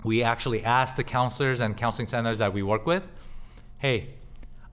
We 0.05 0.23
actually 0.23 0.65
ask 0.65 0.97
the 0.97 1.05
counselors 1.05 1.61
and 1.61 1.77
counseling 1.77 2.09
centers 2.09 2.39
that 2.39 2.55
we 2.55 2.63
work 2.63 2.87
with, 2.87 3.07
hey, 3.79 4.15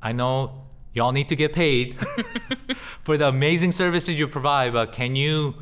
I 0.01 0.13
know 0.13 0.67
y'all 0.93 1.11
need 1.11 1.27
to 1.29 1.35
get 1.35 1.51
paid 1.51 1.97
for 3.01 3.17
the 3.17 3.27
amazing 3.27 3.71
services 3.73 4.17
you 4.17 4.27
provide, 4.27 4.71
but 4.71 4.93
can 4.93 5.15
you 5.15 5.55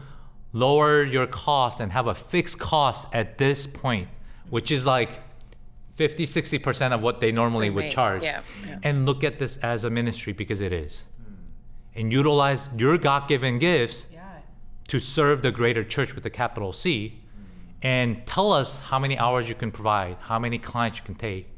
lower 0.55 1.03
your 1.03 1.27
cost 1.27 1.81
and 1.81 1.91
have 1.91 2.07
a 2.07 2.15
fixed 2.15 2.57
cost 2.59 3.05
at 3.11 3.37
this 3.37 3.67
point, 3.67 4.07
which 4.49 4.71
is 4.71 4.85
like 4.85 5.09
50, 5.95 6.25
60% 6.25 6.91
of 6.93 7.01
what 7.01 7.19
they 7.19 7.31
normally 7.31 7.69
would 7.69 7.91
charge? 7.91 8.23
yeah, 8.23 8.41
yeah. 8.65 8.79
And 8.81 9.05
look 9.05 9.23
at 9.23 9.37
this 9.37 9.57
as 9.57 9.83
a 9.83 9.89
ministry 9.89 10.31
because 10.33 10.61
it 10.61 10.71
is. 10.71 11.03
And 11.93 12.11
utilize 12.11 12.69
your 12.77 12.97
God 12.97 13.27
given 13.27 13.59
gifts 13.59 14.07
Yeah. 14.11 14.21
to 14.87 14.99
serve 14.99 15.41
the 15.41 15.51
greater 15.51 15.83
church 15.83 16.15
with 16.15 16.25
a 16.25 16.29
capital 16.29 16.71
C 16.73 17.21
and 17.81 18.25
tell 18.25 18.53
us 18.53 18.79
how 18.79 18.97
many 18.97 19.17
hours 19.17 19.49
you 19.49 19.55
can 19.55 19.71
provide, 19.71 20.15
how 20.21 20.39
many 20.39 20.57
clients 20.57 20.99
you 20.99 21.05
can 21.05 21.15
take, 21.15 21.49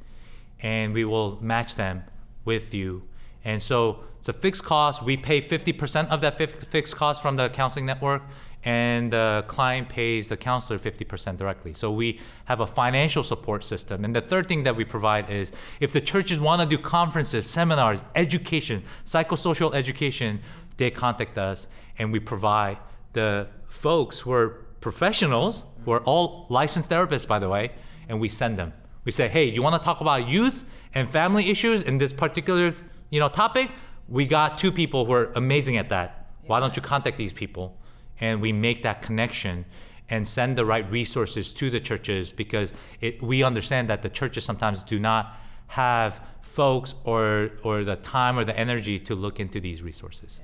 and 0.60 0.94
we 0.94 1.06
will 1.06 1.38
match 1.42 1.76
them 1.76 2.04
with 2.46 2.74
you. 2.74 3.04
And 3.46 3.62
so 3.62 4.04
it's 4.20 4.28
a 4.28 4.34
fixed 4.34 4.64
cost. 4.64 5.04
We 5.04 5.18
pay 5.18 5.40
50% 5.42 6.10
of 6.10 6.22
that 6.22 6.38
fixed 6.38 6.96
cost 6.96 7.22
from 7.22 7.36
the 7.36 7.50
counseling 7.50 7.86
network, 7.86 8.24
and 8.64 9.14
the 9.14 9.46
client 9.48 9.88
pays 9.88 10.30
the 10.30 10.38
counselor 10.38 10.80
50% 10.80 11.38
directly. 11.38 11.74
So 11.74 11.92
we 11.92 12.20
have 12.46 12.60
a 12.60 12.68
financial 12.68 13.24
support 13.24 13.64
system. 13.64 14.04
And 14.04 14.16
the 14.16 14.22
third 14.22 14.48
thing 14.48 14.64
that 14.64 14.76
we 14.76 14.84
provide 14.84 15.30
is 15.30 15.52
if 15.80 15.94
the 15.94 16.02
churches 16.02 16.40
want 16.40 16.62
to 16.62 16.68
do 16.68 16.82
conferences, 16.82 17.50
seminars, 17.50 18.02
education, 18.16 18.84
psychosocial 19.06 19.74
education, 19.74 20.42
they 20.78 20.92
contact 20.92 21.38
us 21.38 21.68
and 21.98 22.12
we 22.12 22.20
provide 22.20 22.78
the 23.14 23.48
folks 23.68 24.20
who 24.20 24.32
are 24.32 24.50
professionals, 24.82 25.64
who 25.86 25.92
are 25.92 26.02
all 26.02 26.46
licensed 26.50 26.90
therapists, 26.90 27.28
by 27.28 27.40
the 27.40 27.50
way, 27.50 27.72
and 28.10 28.20
we 28.20 28.30
send 28.30 28.58
them. 28.58 28.74
We 29.06 29.12
say, 29.12 29.28
hey, 29.28 29.46
you 29.46 29.62
want 29.62 29.82
to 29.82 29.86
talk 29.86 30.02
about 30.02 30.28
youth 30.28 30.66
and 30.94 31.10
family 31.10 31.50
issues 31.50 31.84
in 31.84 31.98
this 31.98 32.12
particular, 32.12 32.74
you 33.10 33.20
know, 33.20 33.30
topic? 33.30 33.72
We 34.10 34.26
got 34.26 34.58
two 34.58 34.72
people 34.72 35.06
who 35.06 35.14
are 35.14 35.32
amazing 35.36 35.78
at 35.78 35.90
that. 35.90 36.32
Why 36.46 36.60
don't 36.60 36.76
you 36.76 36.82
contact 36.82 37.18
these 37.18 37.34
people? 37.34 37.78
And 38.20 38.42
we 38.42 38.52
make 38.52 38.82
that 38.84 39.02
connection 39.02 39.66
and 40.10 40.28
send 40.28 40.58
the 40.58 40.66
right 40.66 40.90
resources 40.90 41.54
to 41.54 41.70
the 41.70 41.80
churches 41.80 42.32
because 42.32 42.74
it, 43.02 43.22
we 43.22 43.44
understand 43.44 43.90
that 43.90 44.02
the 44.02 44.10
churches 44.10 44.46
sometimes 44.46 44.84
do 44.84 45.00
not 45.00 45.38
have 45.68 46.22
folks 46.40 46.96
or 47.04 47.52
or 47.64 47.84
the 47.84 47.98
time 47.98 48.40
or 48.40 48.46
the 48.46 48.58
energy 48.58 49.00
to 49.00 49.16
look 49.16 49.40
into 49.40 49.60
these 49.60 49.82
resources. 49.82 50.40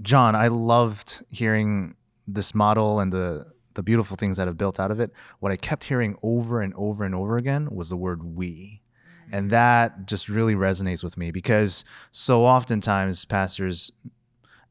John, 0.00 0.34
I 0.34 0.48
loved 0.48 1.24
hearing 1.28 1.96
this 2.26 2.54
model 2.54 3.00
and 3.00 3.12
the 3.12 3.46
the 3.74 3.82
beautiful 3.82 4.16
things 4.16 4.36
that 4.36 4.46
have 4.46 4.58
built 4.58 4.80
out 4.80 4.90
of 4.90 5.00
it. 5.00 5.12
What 5.38 5.52
I 5.52 5.56
kept 5.56 5.84
hearing 5.84 6.16
over 6.22 6.60
and 6.60 6.74
over 6.74 7.04
and 7.04 7.14
over 7.14 7.36
again 7.36 7.68
was 7.70 7.88
the 7.88 7.96
word 7.96 8.22
we. 8.22 8.82
And 9.32 9.50
that 9.50 10.06
just 10.06 10.28
really 10.28 10.54
resonates 10.56 11.04
with 11.04 11.16
me 11.16 11.30
because 11.30 11.84
so 12.10 12.44
oftentimes 12.44 13.24
pastors 13.24 13.92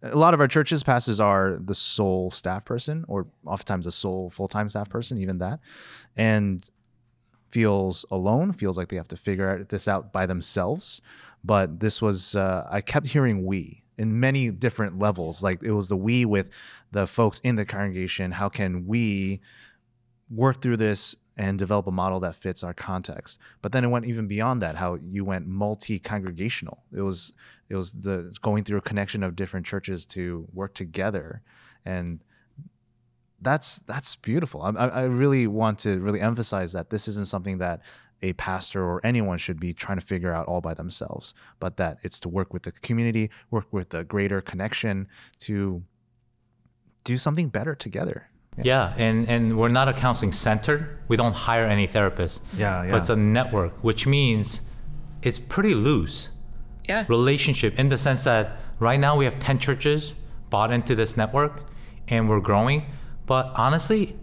a 0.01 0.15
lot 0.15 0.33
of 0.33 0.39
our 0.39 0.47
churches 0.47 0.83
pastors 0.83 1.19
are 1.19 1.57
the 1.59 1.75
sole 1.75 2.31
staff 2.31 2.65
person 2.65 3.05
or 3.07 3.27
oftentimes 3.45 3.85
the 3.85 3.91
sole 3.91 4.29
full-time 4.29 4.69
staff 4.69 4.89
person 4.89 5.17
even 5.17 5.39
that. 5.39 5.59
And 6.15 6.69
feels 7.49 8.05
alone, 8.11 8.53
feels 8.53 8.77
like 8.77 8.89
they 8.89 8.95
have 8.95 9.07
to 9.09 9.17
figure 9.17 9.65
this 9.69 9.87
out 9.87 10.13
by 10.13 10.25
themselves. 10.25 11.01
But 11.43 11.79
this 11.79 12.01
was, 12.01 12.35
uh, 12.35 12.67
I 12.69 12.81
kept 12.81 13.07
hearing 13.07 13.45
we 13.45 13.83
in 13.97 14.19
many 14.19 14.51
different 14.51 14.99
levels. 14.99 15.43
Like 15.43 15.63
it 15.63 15.71
was 15.71 15.87
the 15.87 15.97
we 15.97 16.25
with 16.25 16.49
the 16.91 17.07
folks 17.07 17.39
in 17.39 17.55
the 17.55 17.65
congregation. 17.65 18.31
How 18.31 18.49
can 18.49 18.85
we 18.87 19.41
work 20.29 20.61
through 20.61 20.77
this 20.77 21.17
and 21.39 21.57
develop 21.57 21.87
a 21.87 21.91
model 21.91 22.19
that 22.19 22.35
fits 22.35 22.63
our 22.63 22.73
context? 22.73 23.39
But 23.61 23.71
then 23.71 23.83
it 23.83 23.87
went 23.87 24.05
even 24.05 24.27
beyond 24.27 24.61
that. 24.61 24.75
How 24.75 24.99
you 25.01 25.25
went 25.25 25.47
multi-congregational. 25.47 26.83
It 26.93 27.01
was 27.01 27.33
it 27.69 27.75
was 27.75 27.93
the 27.93 28.35
going 28.41 28.63
through 28.63 28.77
a 28.77 28.81
connection 28.81 29.23
of 29.23 29.35
different 29.35 29.65
churches 29.65 30.05
to 30.07 30.47
work 30.53 30.73
together, 30.75 31.41
and 31.85 32.19
that's 33.41 33.79
that's 33.79 34.15
beautiful. 34.17 34.61
I, 34.61 34.71
I 34.71 35.03
really 35.05 35.47
want 35.47 35.79
to 35.79 35.99
really 35.99 36.21
emphasize 36.21 36.73
that 36.73 36.89
this 36.89 37.07
isn't 37.07 37.27
something 37.27 37.57
that 37.59 37.81
a 38.21 38.33
pastor 38.33 38.83
or 38.83 38.99
anyone 39.03 39.37
should 39.37 39.59
be 39.59 39.73
trying 39.73 39.97
to 39.97 40.05
figure 40.05 40.33
out 40.33 40.45
all 40.47 40.61
by 40.61 40.73
themselves, 40.73 41.33
but 41.59 41.77
that 41.77 41.99
it's 42.03 42.19
to 42.19 42.29
work 42.29 42.53
with 42.53 42.63
the 42.63 42.71
community, 42.71 43.29
work 43.49 43.71
with 43.71 43.89
the 43.89 44.03
greater 44.03 44.41
connection 44.41 45.07
to 45.39 45.83
do 47.05 47.17
something 47.17 47.47
better 47.47 47.75
together. 47.75 48.28
Yeah, 48.57 48.93
and, 48.97 49.27
and 49.29 49.57
we're 49.57 49.69
not 49.69 49.87
a 49.87 49.93
counseling 49.93 50.31
center. 50.31 50.99
We 51.07 51.15
don't 51.15 51.33
hire 51.35 51.65
any 51.65 51.87
therapists. 51.87 52.41
Yeah, 52.57 52.83
yeah. 52.83 52.91
But 52.91 52.97
it's 52.97 53.09
a 53.09 53.15
network, 53.15 53.83
which 53.83 54.05
means 54.05 54.61
it's 55.21 55.39
pretty 55.39 55.73
loose 55.73 56.29
Yeah. 56.87 57.05
relationship 57.07 57.77
in 57.79 57.89
the 57.89 57.97
sense 57.97 58.23
that 58.23 58.57
right 58.79 58.99
now 58.99 59.15
we 59.15 59.25
have 59.25 59.39
10 59.39 59.59
churches 59.59 60.15
bought 60.49 60.71
into 60.71 60.95
this 60.95 61.15
network 61.15 61.63
and 62.07 62.27
we're 62.29 62.39
growing. 62.41 62.85
But 63.25 63.51
honestly, 63.55 64.17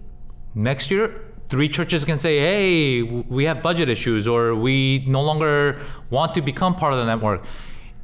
next 0.55 0.91
year, 0.91 1.23
three 1.49 1.69
churches 1.69 2.05
can 2.05 2.19
say, 2.19 2.39
hey, 2.39 3.03
we 3.03 3.45
have 3.45 3.62
budget 3.62 3.89
issues 3.89 4.27
or 4.27 4.55
we 4.55 5.05
no 5.07 5.23
longer 5.23 5.81
want 6.11 6.35
to 6.35 6.43
become 6.43 6.75
part 6.75 6.93
of 6.93 6.99
the 6.99 7.07
network. 7.07 7.45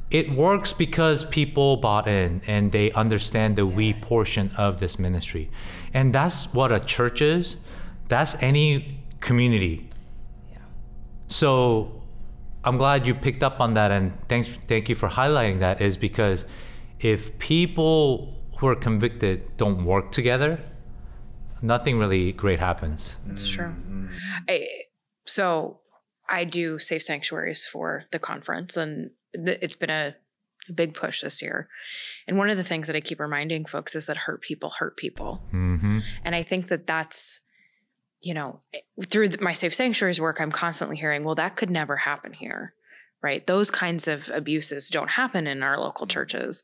It 0.09 0.31
works 0.31 0.73
because 0.73 1.25
people 1.25 1.77
bought 1.77 2.07
in 2.07 2.41
and 2.47 2.71
they 2.71 2.91
understand 2.91 3.55
the 3.55 3.65
we 3.65 3.93
portion 3.93 4.51
of 4.57 4.79
this 4.79 4.97
ministry. 4.99 5.49
And 5.93 6.13
that's 6.13 6.53
what 6.53 6.71
a 6.71 6.79
church 6.79 7.21
is. 7.21 7.57
That's 8.07 8.35
any 8.41 8.99
community. 9.19 9.89
Yeah. 10.51 10.57
So 11.27 12.01
I'm 12.63 12.77
glad 12.77 13.05
you 13.05 13.13
picked 13.13 13.43
up 13.43 13.59
on 13.59 13.73
that 13.75 13.91
and 13.91 14.13
thanks 14.27 14.55
thank 14.67 14.89
you 14.89 14.95
for 14.95 15.09
highlighting 15.09 15.59
that 15.59 15.81
is 15.81 15.97
because 15.97 16.45
if 16.99 17.37
people 17.37 18.33
who 18.57 18.67
are 18.67 18.75
convicted 18.75 19.57
don't 19.57 19.83
work 19.85 20.11
together, 20.11 20.59
nothing 21.61 21.97
really 21.99 22.31
great 22.31 22.59
happens. 22.59 23.19
That's 23.27 23.47
true. 23.47 23.67
Mm-hmm. 23.67 24.13
I, 24.47 24.67
so 25.25 25.79
I 26.29 26.43
do 26.45 26.79
safe 26.79 27.03
sanctuaries 27.03 27.65
for 27.65 28.05
the 28.11 28.19
conference, 28.19 28.77
and 28.77 29.11
th- 29.33 29.59
it's 29.61 29.75
been 29.75 29.89
a, 29.89 30.15
a 30.69 30.73
big 30.73 30.93
push 30.93 31.21
this 31.21 31.41
year. 31.41 31.67
And 32.27 32.37
one 32.37 32.49
of 32.49 32.57
the 32.57 32.63
things 32.63 32.87
that 32.87 32.95
I 32.95 33.01
keep 33.01 33.19
reminding 33.19 33.65
folks 33.65 33.95
is 33.95 34.07
that 34.07 34.17
hurt 34.17 34.41
people 34.41 34.69
hurt 34.71 34.97
people. 34.97 35.43
Mm-hmm. 35.53 35.99
And 36.23 36.35
I 36.35 36.43
think 36.43 36.69
that 36.69 36.87
that's, 36.87 37.41
you 38.21 38.33
know, 38.33 38.61
through 39.05 39.29
the, 39.29 39.41
my 39.41 39.53
safe 39.53 39.73
sanctuaries 39.73 40.21
work, 40.21 40.39
I'm 40.39 40.51
constantly 40.51 40.97
hearing, 40.97 41.23
well, 41.23 41.35
that 41.35 41.55
could 41.55 41.69
never 41.69 41.97
happen 41.97 42.33
here, 42.33 42.73
right? 43.21 43.45
Those 43.45 43.69
kinds 43.69 44.07
of 44.07 44.29
abuses 44.33 44.89
don't 44.89 45.11
happen 45.11 45.47
in 45.47 45.63
our 45.63 45.77
local 45.79 46.07
churches. 46.07 46.63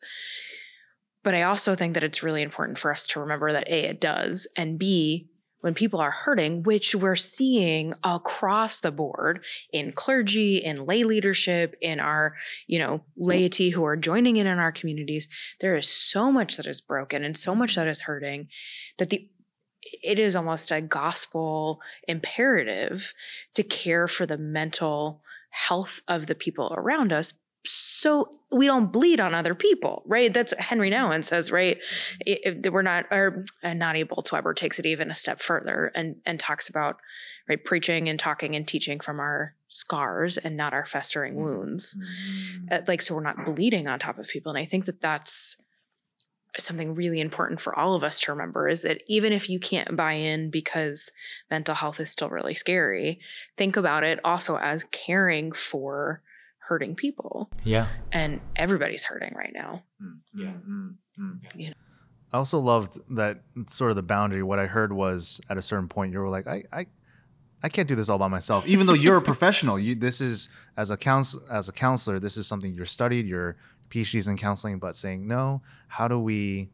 But 1.21 1.35
I 1.35 1.41
also 1.41 1.75
think 1.75 1.95
that 1.95 2.03
it's 2.03 2.23
really 2.23 2.41
important 2.41 2.77
for 2.77 2.91
us 2.91 3.05
to 3.07 3.19
remember 3.19 3.51
that 3.51 3.67
A, 3.67 3.89
it 3.89 3.99
does, 3.99 4.47
and 4.55 4.79
B, 4.79 5.28
when 5.61 5.73
people 5.73 5.99
are 5.99 6.11
hurting, 6.11 6.63
which 6.63 6.95
we're 6.95 7.15
seeing 7.15 7.93
across 8.03 8.79
the 8.79 8.91
board 8.91 9.43
in 9.71 9.91
clergy, 9.91 10.57
in 10.57 10.85
lay 10.85 11.03
leadership, 11.03 11.75
in 11.81 11.99
our, 11.99 12.35
you 12.67 12.79
know, 12.79 13.01
laity 13.17 13.69
who 13.69 13.83
are 13.83 13.97
joining 13.97 14.37
in 14.37 14.47
in 14.47 14.59
our 14.59 14.71
communities, 14.71 15.27
there 15.59 15.75
is 15.75 15.87
so 15.87 16.31
much 16.31 16.57
that 16.57 16.67
is 16.67 16.81
broken 16.81 17.23
and 17.23 17.37
so 17.37 17.53
much 17.53 17.75
that 17.75 17.87
is 17.87 18.01
hurting 18.01 18.47
that 18.97 19.09
the 19.09 19.29
it 20.03 20.19
is 20.19 20.35
almost 20.35 20.71
a 20.71 20.81
gospel 20.81 21.79
imperative 22.07 23.13
to 23.55 23.63
care 23.63 24.07
for 24.07 24.25
the 24.25 24.37
mental 24.37 25.21
health 25.51 26.01
of 26.07 26.27
the 26.27 26.35
people 26.35 26.73
around 26.75 27.13
us 27.13 27.33
so 27.65 28.31
we 28.51 28.65
don't 28.65 28.91
bleed 28.91 29.19
on 29.19 29.35
other 29.35 29.53
people 29.53 30.03
right? 30.05 30.33
That's 30.33 30.53
what 30.53 30.61
Henri 30.61 30.89
Nouwen 30.89 31.23
says 31.23 31.51
right? 31.51 31.77
I- 32.27 32.39
if 32.43 32.71
we're 32.71 32.81
not 32.81 33.05
or 33.11 33.43
and 33.61 33.79
not 33.79 33.95
able 33.95 34.21
to 34.23 34.35
ever 34.35 34.53
takes 34.53 34.79
it 34.79 34.85
even 34.85 35.11
a 35.11 35.15
step 35.15 35.41
further 35.41 35.91
and 35.93 36.17
and 36.25 36.39
talks 36.39 36.69
about 36.69 36.97
right 37.47 37.63
preaching 37.63 38.09
and 38.09 38.19
talking 38.19 38.55
and 38.55 38.67
teaching 38.67 38.99
from 38.99 39.19
our 39.19 39.55
scars 39.67 40.37
and 40.37 40.55
not 40.55 40.73
our 40.73 40.85
festering 40.85 41.35
mm-hmm. 41.35 41.43
wounds. 41.43 41.95
Mm-hmm. 41.95 42.67
Uh, 42.71 42.81
like 42.87 43.01
so 43.01 43.15
we're 43.15 43.21
not 43.21 43.45
bleeding 43.45 43.87
on 43.87 43.99
top 43.99 44.17
of 44.17 44.27
people. 44.27 44.51
And 44.51 44.59
i 44.59 44.65
think 44.65 44.85
that 44.85 45.01
that's 45.01 45.57
something 46.57 46.95
really 46.95 47.21
important 47.21 47.59
for 47.59 47.77
all 47.77 47.93
of 47.93 48.03
us 48.03 48.19
to 48.19 48.31
remember 48.31 48.67
is 48.67 48.81
that 48.81 49.03
even 49.07 49.31
if 49.31 49.49
you 49.49 49.59
can't 49.59 49.95
buy 49.95 50.13
in 50.13 50.49
because 50.49 51.11
mental 51.51 51.75
health 51.75 51.99
is 51.99 52.09
still 52.09 52.29
really 52.29 52.55
scary 52.55 53.19
think 53.55 53.77
about 53.77 54.03
it 54.03 54.19
also 54.23 54.57
as 54.57 54.83
caring 54.85 55.51
for 55.51 56.21
hurting 56.69 56.95
people 56.95 57.49
Yeah. 57.63 57.87
and 58.11 58.39
everybody's 58.55 59.03
hurting 59.03 59.33
right 59.35 59.51
now 59.53 59.83
mm, 60.01 60.19
mm, 60.35 60.95
mm. 61.19 61.39
Yeah. 61.43 61.49
You 61.55 61.67
know. 61.69 61.73
I 62.31 62.37
also 62.37 62.59
loved 62.59 62.99
that 63.15 63.41
sort 63.67 63.89
of 63.89 63.95
the 63.95 64.03
boundary. 64.03 64.43
What 64.43 64.59
I 64.59 64.67
heard 64.67 64.93
was 64.93 65.41
at 65.49 65.57
a 65.57 65.63
certain 65.63 65.87
point 65.87 66.13
you 66.13 66.19
were 66.19 66.29
like, 66.29 66.45
I, 66.47 66.63
I, 66.71 66.85
I 67.63 67.69
can't 67.69 67.87
do 67.87 67.95
this 67.95 68.07
all 68.07 68.19
by 68.19 68.27
myself. 68.27 68.67
Even 68.67 68.85
though 68.85 68.93
you're 68.93 69.17
a 69.17 69.21
professional, 69.33 69.79
you 69.79 69.95
this 69.95 70.21
is 70.21 70.47
as 70.77 70.91
a 70.91 70.95
counsel 70.97 71.41
as 71.49 71.67
a 71.67 71.71
counselor, 71.71 72.19
this 72.19 72.37
is 72.37 72.45
something 72.47 72.71
you're 72.71 72.85
studied, 72.85 73.25
your 73.25 73.57
PhDs 73.89 74.29
in 74.29 74.37
counseling, 74.37 74.77
but 74.77 74.95
saying 74.95 75.27
no, 75.27 75.63
how 75.87 76.07
do 76.07 76.19
we 76.19 76.69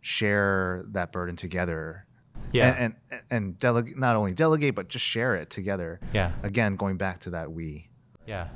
share 0.00 0.84
that 0.88 1.12
burden 1.12 1.36
together? 1.36 2.06
Yeah. 2.52 2.74
And 2.76 2.94
and, 3.10 3.22
and 3.30 3.58
delegate 3.60 3.96
not 3.96 4.16
only 4.16 4.34
delegate, 4.34 4.74
but 4.74 4.88
just 4.88 5.04
share 5.04 5.36
it 5.36 5.50
together. 5.50 6.00
Yeah. 6.12 6.32
Again, 6.42 6.74
going 6.76 6.96
back 6.96 7.20
to 7.20 7.30
that 7.30 7.52
we. 7.52 7.88
Yeah. 8.26 8.48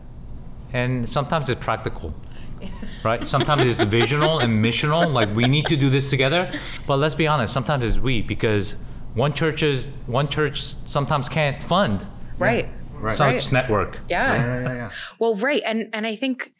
And 0.72 1.08
sometimes 1.08 1.48
it's 1.50 1.62
practical. 1.64 2.14
Right? 3.02 3.26
Sometimes 3.26 3.64
it's 3.64 3.82
visional 3.82 4.38
and 4.42 4.62
missional, 4.62 5.10
like 5.12 5.34
we 5.34 5.46
need 5.46 5.66
to 5.68 5.76
do 5.76 5.88
this 5.88 6.10
together. 6.10 6.52
But 6.86 6.98
let's 6.98 7.14
be 7.14 7.26
honest, 7.26 7.54
sometimes 7.54 7.84
it's 7.84 7.98
we 7.98 8.20
because 8.22 8.74
one 9.14 9.32
church 9.32 9.62
is 9.62 9.88
one 10.06 10.28
church 10.28 10.60
sometimes 10.62 11.28
can't 11.28 11.62
fund 11.62 12.06
right 12.38 12.68
Right. 12.94 13.16
such 13.16 13.32
Right. 13.34 13.52
network. 13.52 14.00
yeah 14.08 14.34
yeah, 14.34 14.74
yeah. 14.74 14.90
Well, 15.18 15.34
right, 15.36 15.62
and 15.64 15.88
and 15.94 16.06
I 16.06 16.14
think 16.16 16.52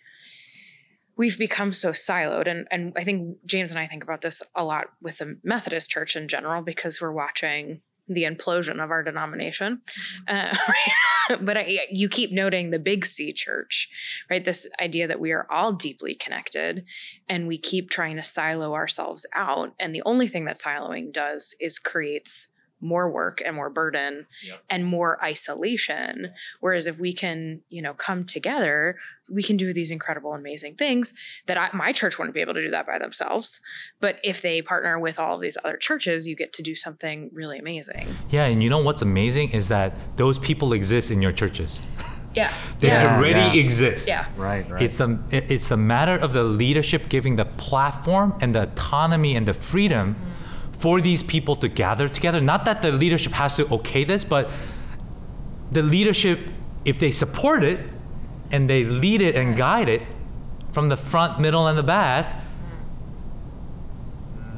we've 1.17 1.39
become 1.39 1.73
so 1.75 1.91
siloed, 1.91 2.47
and 2.49 2.67
and 2.71 2.95
I 2.97 3.05
think 3.05 3.37
James 3.45 3.71
and 3.71 3.79
I 3.79 3.87
think 3.87 4.03
about 4.03 4.23
this 4.23 4.43
a 4.55 4.65
lot 4.65 4.87
with 5.03 5.19
the 5.19 5.39
Methodist 5.45 5.91
Church 5.91 6.17
in 6.17 6.29
general 6.29 6.63
because 6.63 6.99
we're 7.01 7.13
watching 7.13 7.83
the 8.11 8.25
implosion 8.25 8.83
of 8.83 8.91
our 8.91 9.03
denomination. 9.03 9.81
Uh, 10.27 10.55
but 11.41 11.57
I, 11.57 11.79
you 11.91 12.09
keep 12.09 12.33
noting 12.33 12.71
the 12.71 12.79
big 12.79 13.07
C 13.07 13.33
church, 13.33 13.89
right? 14.29 14.45
This 14.45 14.69
idea 14.81 15.07
that 15.07 15.21
we 15.21 15.31
are 15.33 15.47
all 15.51 15.73
deeply 15.73 16.15
connected, 16.15 16.85
and 17.29 17.47
we 17.47 17.57
keep 17.57 17.89
trying 17.89 18.17
to 18.17 18.23
silo 18.23 18.75
ourselves 18.75 19.27
out, 19.35 19.73
and 19.79 19.95
the 19.95 20.03
only 20.05 20.27
thing 20.29 20.45
that 20.47 20.59
siloing 20.59 21.13
does 21.13 21.55
is 21.61 21.79
creates 21.79 22.49
more 22.83 23.11
work 23.11 23.43
and 23.45 23.55
more 23.55 23.69
burden 23.69 24.27
Yep. 24.43 24.63
and 24.71 24.87
more 24.87 25.23
isolation 25.23 26.31
whereas 26.61 26.87
if 26.87 26.99
we 26.99 27.13
can 27.13 27.61
you 27.69 27.83
know 27.83 27.93
come 27.93 28.25
together 28.25 28.97
we 29.31 29.43
can 29.43 29.57
do 29.57 29.73
these 29.73 29.91
incredible 29.91 30.33
amazing 30.35 30.75
things 30.75 31.15
that 31.47 31.57
I, 31.57 31.71
my 31.73 31.93
church 31.93 32.19
wouldn't 32.19 32.35
be 32.35 32.41
able 32.41 32.55
to 32.55 32.63
do 32.63 32.71
that 32.71 32.87
by 32.87 32.99
themselves 32.99 33.61
but 34.01 34.19
if 34.25 34.43
they 34.43 34.61
partner 34.63 34.99
with 34.99 35.19
all 35.19 35.37
of 35.37 35.41
these 35.41 35.57
other 35.65 35.77
churches 35.77 36.27
you 36.29 36.35
get 36.37 36.53
to 36.55 36.63
do 36.63 36.75
something 36.75 37.31
really 37.33 37.59
amazing 37.59 38.09
Yeah, 38.31 38.45
and 38.45 38.63
you 38.63 38.69
know 38.71 38.83
what's 38.83 39.03
amazing 39.03 39.51
is 39.53 39.69
that 39.69 39.95
those 40.17 40.39
people 40.39 40.73
exist 40.73 41.11
in 41.11 41.23
your 41.23 41.33
churches. 41.33 41.83
yeah 42.35 42.53
They 42.81 42.89
yeah 42.89 43.17
already 43.17 43.41
yeah. 43.41 43.65
exist. 43.65 44.09
yeah 44.09 44.27
Right, 44.37 44.69
right. 44.71 44.83
It's 44.83 44.97
the 44.97 45.19
it's 45.31 45.69
the 45.69 45.77
matter 45.77 46.17
of 46.17 46.33
the 46.33 46.45
leadership 46.45 47.09
giving 47.09 47.37
the 47.37 47.45
platform 47.45 48.35
and 48.41 48.55
the 48.55 48.63
autonomy 48.63 49.37
and 49.37 49.47
the 49.47 49.55
freedom 49.55 50.17
for 50.73 51.01
these 51.01 51.23
people 51.23 51.55
to 51.57 51.69
gather 51.69 52.09
together. 52.09 52.41
Not 52.41 52.65
that 52.65 52.81
the 52.83 52.93
leadership 52.93 53.33
has 53.33 53.57
to 53.57 53.67
okay 53.77 54.03
this, 54.05 54.25
but 54.25 54.51
the 55.71 55.83
leadership, 55.83 56.39
if 56.85 56.99
they 56.99 57.11
support 57.13 57.63
it 57.63 57.79
and 58.53 58.69
they 58.69 58.85
lead 58.85 59.21
it 59.23 59.35
and 59.37 59.57
guide 59.57 59.89
it 59.89 60.03
from 60.73 60.89
the 60.89 60.97
front, 60.97 61.41
middle, 61.41 61.67
and 61.67 61.77
the 61.79 61.83
back, 61.83 62.37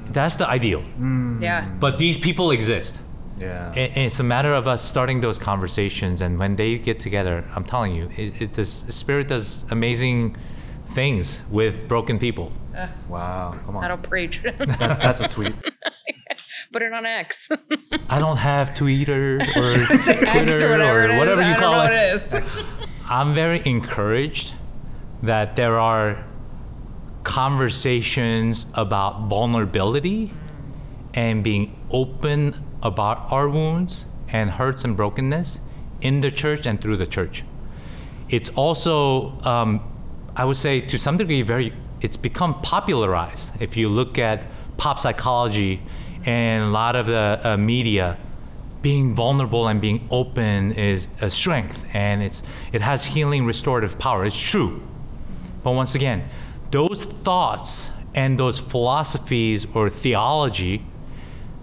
that's 0.07 0.37
the 0.37 0.49
ideal. 0.49 0.83
Mm. 1.01 1.41
yeah 1.43 1.67
But 1.81 1.99
these 1.99 2.19
people 2.19 2.51
exist. 2.51 3.01
yeah. 3.39 3.69
And 3.69 3.93
and 3.97 4.07
it's 4.07 4.21
a 4.21 4.25
matter 4.25 4.53
of 4.53 4.67
us 4.69 4.83
starting 4.85 5.21
those 5.21 5.39
conversations, 5.39 6.21
and 6.21 6.39
when 6.39 6.57
they 6.57 6.79
get 6.79 6.99
together, 7.01 7.45
I'm 7.55 7.65
telling 7.65 7.95
you, 7.95 8.11
it, 8.17 8.41
it 8.43 8.53
does, 8.53 8.85
the 8.85 8.93
spirit 8.93 9.29
does 9.29 9.65
amazing 9.71 10.37
things 10.87 11.43
with 11.51 11.89
broken 11.89 12.19
people. 12.19 12.53
wow. 13.09 13.55
Come 13.65 13.77
on. 13.77 13.83
that'll 13.83 13.97
preach 13.99 14.43
That- 14.59 14.59
that's 15.03 15.21
a 15.21 15.29
tweet. 15.29 15.55
Put 16.73 16.83
it 16.83 16.93
on 16.93 17.05
X. 17.05 17.51
I 18.09 18.19
don't 18.19 18.39
have 18.39 18.75
Twitter 18.75 19.37
or 19.57 19.75
X 19.93 20.07
Twitter 20.07 20.67
or 20.69 20.71
whatever 20.71 21.05
it 21.05 21.11
is. 21.11 21.19
whatever 21.19 21.43
I 21.43 21.49
you 21.49 21.55
don't 21.55 21.61
call 21.61 21.73
know 21.73 21.81
it. 21.81 21.85
what 21.85 21.93
it 21.93 22.15
is. 22.45 22.63
I'm 23.13 23.35
very 23.35 23.61
encouraged 23.67 24.55
that 25.23 25.55
there 25.55 25.79
are 25.79 26.25
conversations 27.25 28.65
about 28.73 29.29
vulnerability 29.29 30.33
and 31.13 31.45
being 31.45 31.79
open 31.91 32.55
about 32.83 33.31
our 33.31 33.51
wounds 33.51 34.07
and 34.29 34.49
hurts 34.53 34.87
and 34.87 34.97
brokenness 34.97 35.61
in 36.01 36.23
the 36.23 36.31
church 36.31 36.65
and 36.65 36.81
through 36.81 36.97
the 36.97 37.07
church. 37.07 37.45
It's 38.31 38.49
also, 38.49 39.39
um, 39.43 39.83
I 40.35 40.47
would 40.47 40.57
say, 40.57 40.81
to 40.81 40.97
some 40.97 41.19
degree, 41.19 41.43
very. 41.43 41.75
It's 42.01 42.17
become 42.17 42.63
popularized. 42.63 43.53
If 43.61 43.77
you 43.77 43.91
look 43.91 44.19
at 44.19 44.47
pop 44.79 44.99
psychology 44.99 45.83
and 46.25 46.65
a 46.65 46.69
lot 46.69 46.97
of 46.97 47.09
the 47.09 47.41
uh, 47.45 47.57
media, 47.59 48.17
being 48.83 49.15
vulnerable 49.15 49.69
and 49.69 49.81
being 49.81 50.07
open 50.11 50.73
is 50.73 51.09
a 51.21 51.31
strength, 51.31 51.85
and 51.95 52.23
it's 52.23 52.43
it 52.73 52.83
has 52.83 53.07
healing, 53.07 53.47
restorative 53.47 53.99
power. 53.99 54.25
It's 54.25 54.37
true, 54.39 54.83
but 55.63 55.73
once 55.73 55.95
again, 55.95 56.29
those 56.71 57.05
thoughts 57.05 57.91
and 58.15 58.39
those 58.39 58.59
philosophies 58.59 59.67
or 59.75 59.89
theology 59.89 60.85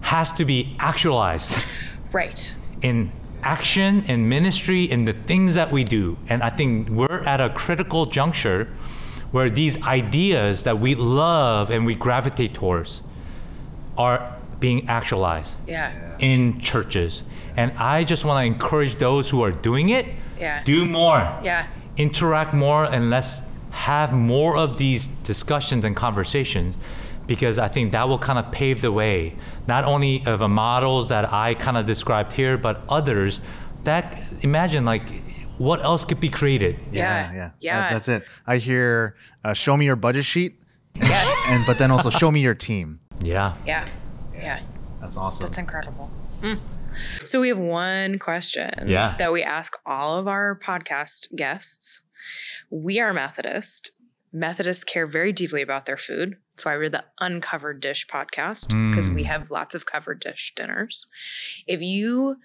has 0.00 0.32
to 0.32 0.44
be 0.44 0.76
actualized 0.78 1.62
Right. 2.12 2.54
in 2.82 3.12
action 3.42 4.04
in 4.06 4.28
ministry 4.28 4.84
in 4.84 5.04
the 5.04 5.12
things 5.12 5.54
that 5.54 5.70
we 5.72 5.82
do 5.82 6.18
and 6.28 6.42
i 6.42 6.50
think 6.50 6.90
we're 6.90 7.20
at 7.24 7.40
a 7.40 7.48
critical 7.48 8.04
juncture 8.04 8.66
where 9.30 9.48
these 9.48 9.80
ideas 9.84 10.64
that 10.64 10.78
we 10.78 10.94
love 10.94 11.70
and 11.70 11.86
we 11.86 11.94
gravitate 11.94 12.52
towards 12.52 13.00
are 13.96 14.36
being 14.60 14.88
actualized 14.88 15.56
Yeah. 15.66 15.90
in 16.18 16.60
churches 16.60 17.22
and 17.56 17.72
i 17.78 18.04
just 18.04 18.24
want 18.24 18.38
to 18.42 18.46
encourage 18.46 18.96
those 18.96 19.28
who 19.30 19.42
are 19.42 19.50
doing 19.52 19.88
it 19.90 20.06
Yeah. 20.38 20.62
do 20.64 20.84
more 20.86 21.20
Yeah. 21.42 21.66
interact 21.96 22.52
more 22.54 22.84
and 22.84 23.10
let's 23.10 23.42
have 23.70 24.12
more 24.12 24.56
of 24.56 24.76
these 24.76 25.08
discussions 25.24 25.84
and 25.84 25.94
conversations 25.96 26.76
because 27.26 27.58
I 27.60 27.68
think 27.68 27.92
that 27.92 28.08
will 28.08 28.18
kind 28.18 28.38
of 28.40 28.50
pave 28.50 28.80
the 28.80 28.90
way, 28.90 29.36
not 29.68 29.84
only 29.84 30.24
of 30.26 30.40
the 30.40 30.48
models 30.48 31.08
that 31.10 31.32
I 31.32 31.54
kind 31.54 31.76
of 31.76 31.86
described 31.86 32.32
here, 32.32 32.58
but 32.58 32.82
others 32.88 33.40
that 33.84 34.20
imagine 34.42 34.84
like 34.84 35.02
what 35.58 35.80
else 35.84 36.04
could 36.04 36.18
be 36.18 36.28
created. 36.28 36.74
Yeah. 36.90 37.32
yeah. 37.32 37.50
Yeah. 37.60 37.80
That- 37.80 37.92
that's 37.92 38.08
it. 38.08 38.24
I 38.48 38.56
hear, 38.56 39.14
uh, 39.44 39.52
show 39.54 39.76
me 39.76 39.84
your 39.84 39.94
budget 39.96 40.24
sheet, 40.24 40.58
Yes. 40.96 41.46
and 41.50 41.64
but 41.66 41.78
then 41.78 41.92
also 41.92 42.10
show 42.10 42.32
me 42.32 42.40
your 42.40 42.54
team. 42.54 42.98
Yeah. 43.20 43.54
yeah. 43.64 43.84
Yeah. 44.40 44.60
That's 45.00 45.16
awesome. 45.16 45.46
That's 45.46 45.58
incredible. 45.58 46.10
Mm. 46.42 46.58
So 47.24 47.40
we 47.40 47.48
have 47.48 47.58
one 47.58 48.18
question 48.18 48.70
Yeah. 48.86 49.14
that 49.18 49.32
we 49.32 49.42
ask 49.42 49.76
all 49.86 50.18
of 50.18 50.26
our 50.26 50.58
podcast 50.58 51.34
guests. 51.36 52.02
We 52.70 53.00
are 53.00 53.12
Methodist. 53.12 53.92
Methodists 54.32 54.84
care 54.84 55.06
very 55.06 55.32
deeply 55.32 55.62
about 55.62 55.86
their 55.86 55.96
food. 55.96 56.36
That's 56.52 56.64
why 56.64 56.76
we're 56.76 56.88
the 56.88 57.04
Uncovered 57.20 57.80
Dish 57.80 58.06
podcast 58.06 58.68
because 58.90 59.08
we 59.10 59.24
have 59.24 59.50
lots 59.50 59.74
of 59.74 59.86
covered 59.86 60.20
dish 60.20 60.52
dinners. 60.54 61.06
If 61.66 61.80
you 61.80 62.36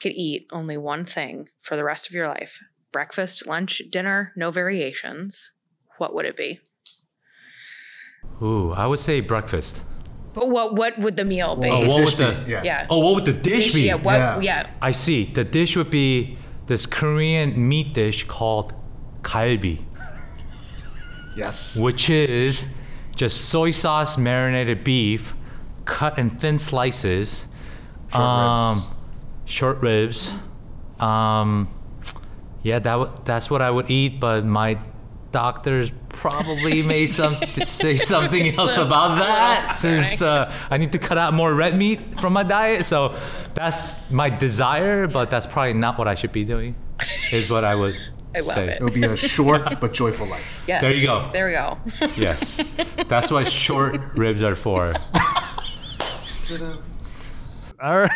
could 0.00 0.12
eat 0.12 0.46
only 0.50 0.76
one 0.76 1.04
thing 1.04 1.48
for 1.60 1.76
the 1.76 1.84
rest 1.84 2.08
of 2.08 2.14
your 2.14 2.26
life, 2.26 2.58
breakfast, 2.92 3.46
lunch, 3.46 3.82
dinner, 3.90 4.32
no 4.36 4.50
variations, 4.50 5.52
what 5.98 6.12
would 6.14 6.24
it 6.24 6.36
be? 6.36 6.60
Ooh, 8.42 8.72
I 8.72 8.86
would 8.86 8.98
say 8.98 9.20
breakfast. 9.20 9.82
But 10.34 10.48
what 10.48 10.74
what 10.74 10.98
would 10.98 11.16
the 11.16 11.24
meal 11.24 11.56
be? 11.56 11.68
Oh, 11.68 11.88
what 11.88 12.04
would 12.04 12.14
the 12.16 12.42
be? 12.46 12.50
Yeah. 12.52 12.62
yeah. 12.64 12.86
Oh, 12.88 12.98
what 13.00 13.14
would 13.16 13.24
the 13.26 13.32
dish, 13.34 13.72
Dish, 13.72 13.74
be? 13.74 13.82
yeah, 13.84 13.94
what, 13.96 14.14
Yeah. 14.16 14.40
yeah. 14.40 14.70
I 14.80 14.92
see. 14.92 15.24
The 15.26 15.44
dish 15.44 15.76
would 15.76 15.90
be 15.90 16.38
this 16.66 16.86
Korean 16.86 17.68
meat 17.68 17.92
dish 17.94 18.24
called 18.24 18.72
kalbi. 19.22 19.84
Yes. 21.36 21.78
which 21.80 22.10
is 22.10 22.68
just 23.16 23.48
soy 23.48 23.70
sauce 23.70 24.18
marinated 24.18 24.84
beef 24.84 25.34
cut 25.86 26.18
in 26.18 26.28
thin 26.28 26.58
slices 26.58 27.48
Short 28.10 28.20
um, 28.22 28.74
ribs. 28.76 28.88
short 29.46 29.80
ribs 29.80 30.32
um, 31.00 31.68
yeah 32.62 32.78
that 32.78 32.92
w- 33.00 33.10
that's 33.24 33.50
what 33.50 33.62
i 33.62 33.70
would 33.70 33.90
eat 33.90 34.20
but 34.20 34.44
my 34.44 34.78
doctors 35.32 35.90
probably 36.10 36.82
may 36.82 37.06
some 37.18 37.36
say 37.66 37.96
something 37.96 38.54
else 38.58 38.76
about 38.76 39.18
that 39.18 39.70
since 39.74 40.22
uh, 40.22 40.52
i 40.70 40.76
need 40.76 40.92
to 40.92 40.98
cut 40.98 41.18
out 41.18 41.34
more 41.34 41.54
red 41.54 41.76
meat 41.76 42.20
from 42.20 42.32
my 42.32 42.42
diet 42.42 42.84
so 42.84 43.16
that's 43.54 44.08
my 44.10 44.30
desire 44.30 45.06
but 45.08 45.30
that's 45.30 45.46
probably 45.46 45.72
not 45.72 45.98
what 45.98 46.06
i 46.06 46.14
should 46.14 46.32
be 46.32 46.44
doing 46.44 46.74
is 47.32 47.50
what 47.50 47.64
i 47.64 47.74
would 47.74 47.96
I 48.34 48.38
love 48.38 48.54
say. 48.54 48.68
it. 48.68 48.80
It 48.80 48.82
would 48.82 48.94
be 48.94 49.04
a 49.04 49.14
short 49.14 49.78
but 49.78 49.92
joyful 49.92 50.26
life. 50.26 50.64
Yes. 50.66 50.80
There 50.80 50.94
you 50.94 51.06
go. 51.06 51.28
There 51.34 51.48
we 51.48 51.52
go. 51.52 51.78
Yes, 52.16 52.62
that's 53.06 53.30
what 53.30 53.46
short 53.46 54.00
ribs 54.16 54.42
are 54.42 54.54
for. 54.54 54.94
All 57.78 57.98
right. 57.98 58.10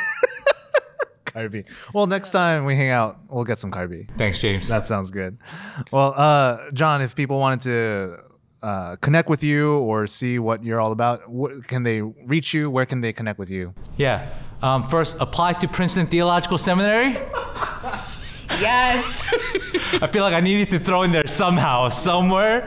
Kalbi. 1.37 1.69
Well, 1.93 2.07
next 2.07 2.31
time 2.31 2.65
we 2.65 2.75
hang 2.77 2.91
out, 2.91 3.19
we'll 3.29 3.45
get 3.45 3.59
some 3.59 3.71
kalbi. 3.71 4.09
Thanks, 4.17 4.39
James. 4.39 4.69
That 4.69 4.85
sounds 4.85 5.11
good. 5.11 5.37
Well, 5.93 6.15
uh, 6.17 6.71
John, 6.73 7.03
if 7.03 7.15
people 7.15 7.39
wanted 7.39 7.61
to 7.63 8.19
uh, 8.63 8.97
connect 8.97 9.29
with 9.29 9.43
you 9.45 9.77
or 9.79 10.07
see 10.07 10.39
what 10.39 10.65
you're 10.65 10.81
all 10.81 10.93
about, 10.93 11.21
wh- 11.29 11.65
can 11.67 11.83
they 11.83 12.01
reach 12.03 12.55
you? 12.55 12.71
Where 12.71 12.87
can 12.87 13.01
they 13.03 13.13
connect 13.13 13.39
with 13.39 13.51
you? 13.51 13.75
yeah. 13.97 14.31
Um, 14.63 14.87
first, 14.89 15.19
apply 15.21 15.53
to 15.53 15.69
Princeton 15.69 16.07
Theological 16.07 16.57
Seminary. 16.57 17.09
yes. 18.59 19.23
I 20.01 20.07
feel 20.07 20.23
like 20.23 20.33
I 20.33 20.41
needed 20.41 20.71
to 20.71 20.79
throw 20.79 21.03
in 21.03 21.13
there 21.13 21.27
somehow, 21.27 21.91
somewhere. 21.91 22.67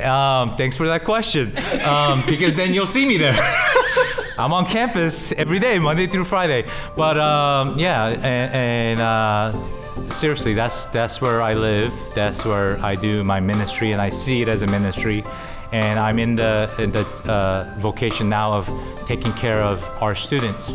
Um, 0.00 0.56
thanks 0.56 0.76
for 0.76 0.86
that 0.86 1.04
question, 1.04 1.52
um, 1.84 2.22
because 2.26 2.54
then 2.54 2.72
you'll 2.72 2.86
see 2.86 3.04
me 3.06 3.16
there. 3.18 3.34
I'm 4.36 4.52
on 4.52 4.66
campus 4.66 5.32
every 5.32 5.60
day, 5.60 5.78
Monday 5.78 6.06
through 6.06 6.24
Friday. 6.24 6.66
But 6.96 7.18
um, 7.18 7.78
yeah, 7.78 8.06
and, 8.06 8.98
and 8.98 9.00
uh, 9.00 10.06
seriously, 10.06 10.54
that's 10.54 10.86
that's 10.86 11.20
where 11.20 11.40
I 11.40 11.54
live. 11.54 11.94
That's 12.14 12.44
where 12.44 12.78
I 12.78 12.96
do 12.96 13.22
my 13.22 13.40
ministry, 13.40 13.92
and 13.92 14.02
I 14.02 14.10
see 14.10 14.42
it 14.42 14.48
as 14.48 14.62
a 14.62 14.66
ministry. 14.66 15.24
And 15.72 15.98
I'm 15.98 16.18
in 16.18 16.34
the 16.34 16.70
in 16.78 16.90
the 16.90 17.06
uh, 17.30 17.74
vocation 17.78 18.28
now 18.28 18.52
of 18.52 18.70
taking 19.06 19.32
care 19.34 19.62
of 19.62 19.82
our 20.02 20.14
students 20.14 20.74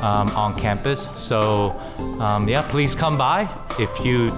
um, 0.00 0.28
on 0.36 0.58
campus. 0.58 1.08
So 1.16 1.70
um, 2.20 2.48
yeah, 2.48 2.62
please 2.62 2.94
come 2.94 3.16
by. 3.16 3.48
If 3.78 4.04
you 4.04 4.32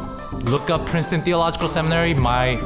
look 0.44 0.70
up 0.70 0.86
Princeton 0.86 1.22
Theological 1.22 1.68
Seminary, 1.68 2.14
my 2.14 2.56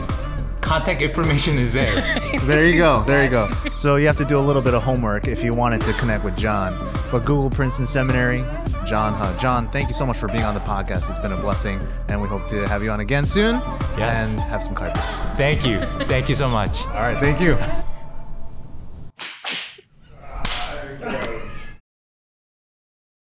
contact 0.65 1.03
information 1.03 1.59
is 1.59 1.73
there. 1.73 1.95
There 2.45 2.67
you 2.67 2.77
go. 2.77 3.05
There 3.05 3.25
you 3.25 3.31
go. 3.31 3.47
So 3.75 3.97
you 3.97 4.07
have 4.07 4.17
to 4.17 4.25
do 4.25 4.39
a 4.39 4.45
little 4.49 4.61
bit 4.61 4.75
of 4.75 4.83
homework 4.83 5.29
if 5.29 5.43
you 5.43 5.55
wanted 5.55 5.81
to 5.83 5.93
connect 5.95 6.25
with 6.25 6.37
John. 6.37 6.73
But 7.11 7.21
Google 7.25 7.49
Princeton 7.49 7.87
Seminary, 7.87 8.41
John 8.85 9.15
Huh. 9.15 9.35
John, 9.39 9.71
thank 9.71 9.89
you 9.89 9.95
so 9.95 10.05
much 10.05 10.19
for 10.19 10.29
being 10.29 10.45
on 10.45 10.53
the 10.53 10.61
podcast. 10.61 11.09
It's 11.09 11.19
been 11.19 11.33
a 11.33 11.41
blessing, 11.41 11.81
and 12.09 12.21
we 12.21 12.29
hope 12.29 12.47
to 12.49 12.67
have 12.69 12.83
you 12.83 12.91
on 12.91 13.01
again 13.01 13.25
soon. 13.25 13.55
Yes. 13.97 14.33
And 14.33 14.41
have 14.43 14.63
some 14.63 14.75
kalbi. 14.75 14.95
Thank 15.37 15.65
you. 15.65 15.81
Thank 16.07 16.29
you 16.29 16.35
so 16.35 16.49
much. 16.49 16.85
All 16.89 17.01
right. 17.01 17.19
Thank 17.19 17.41
you. 17.41 17.57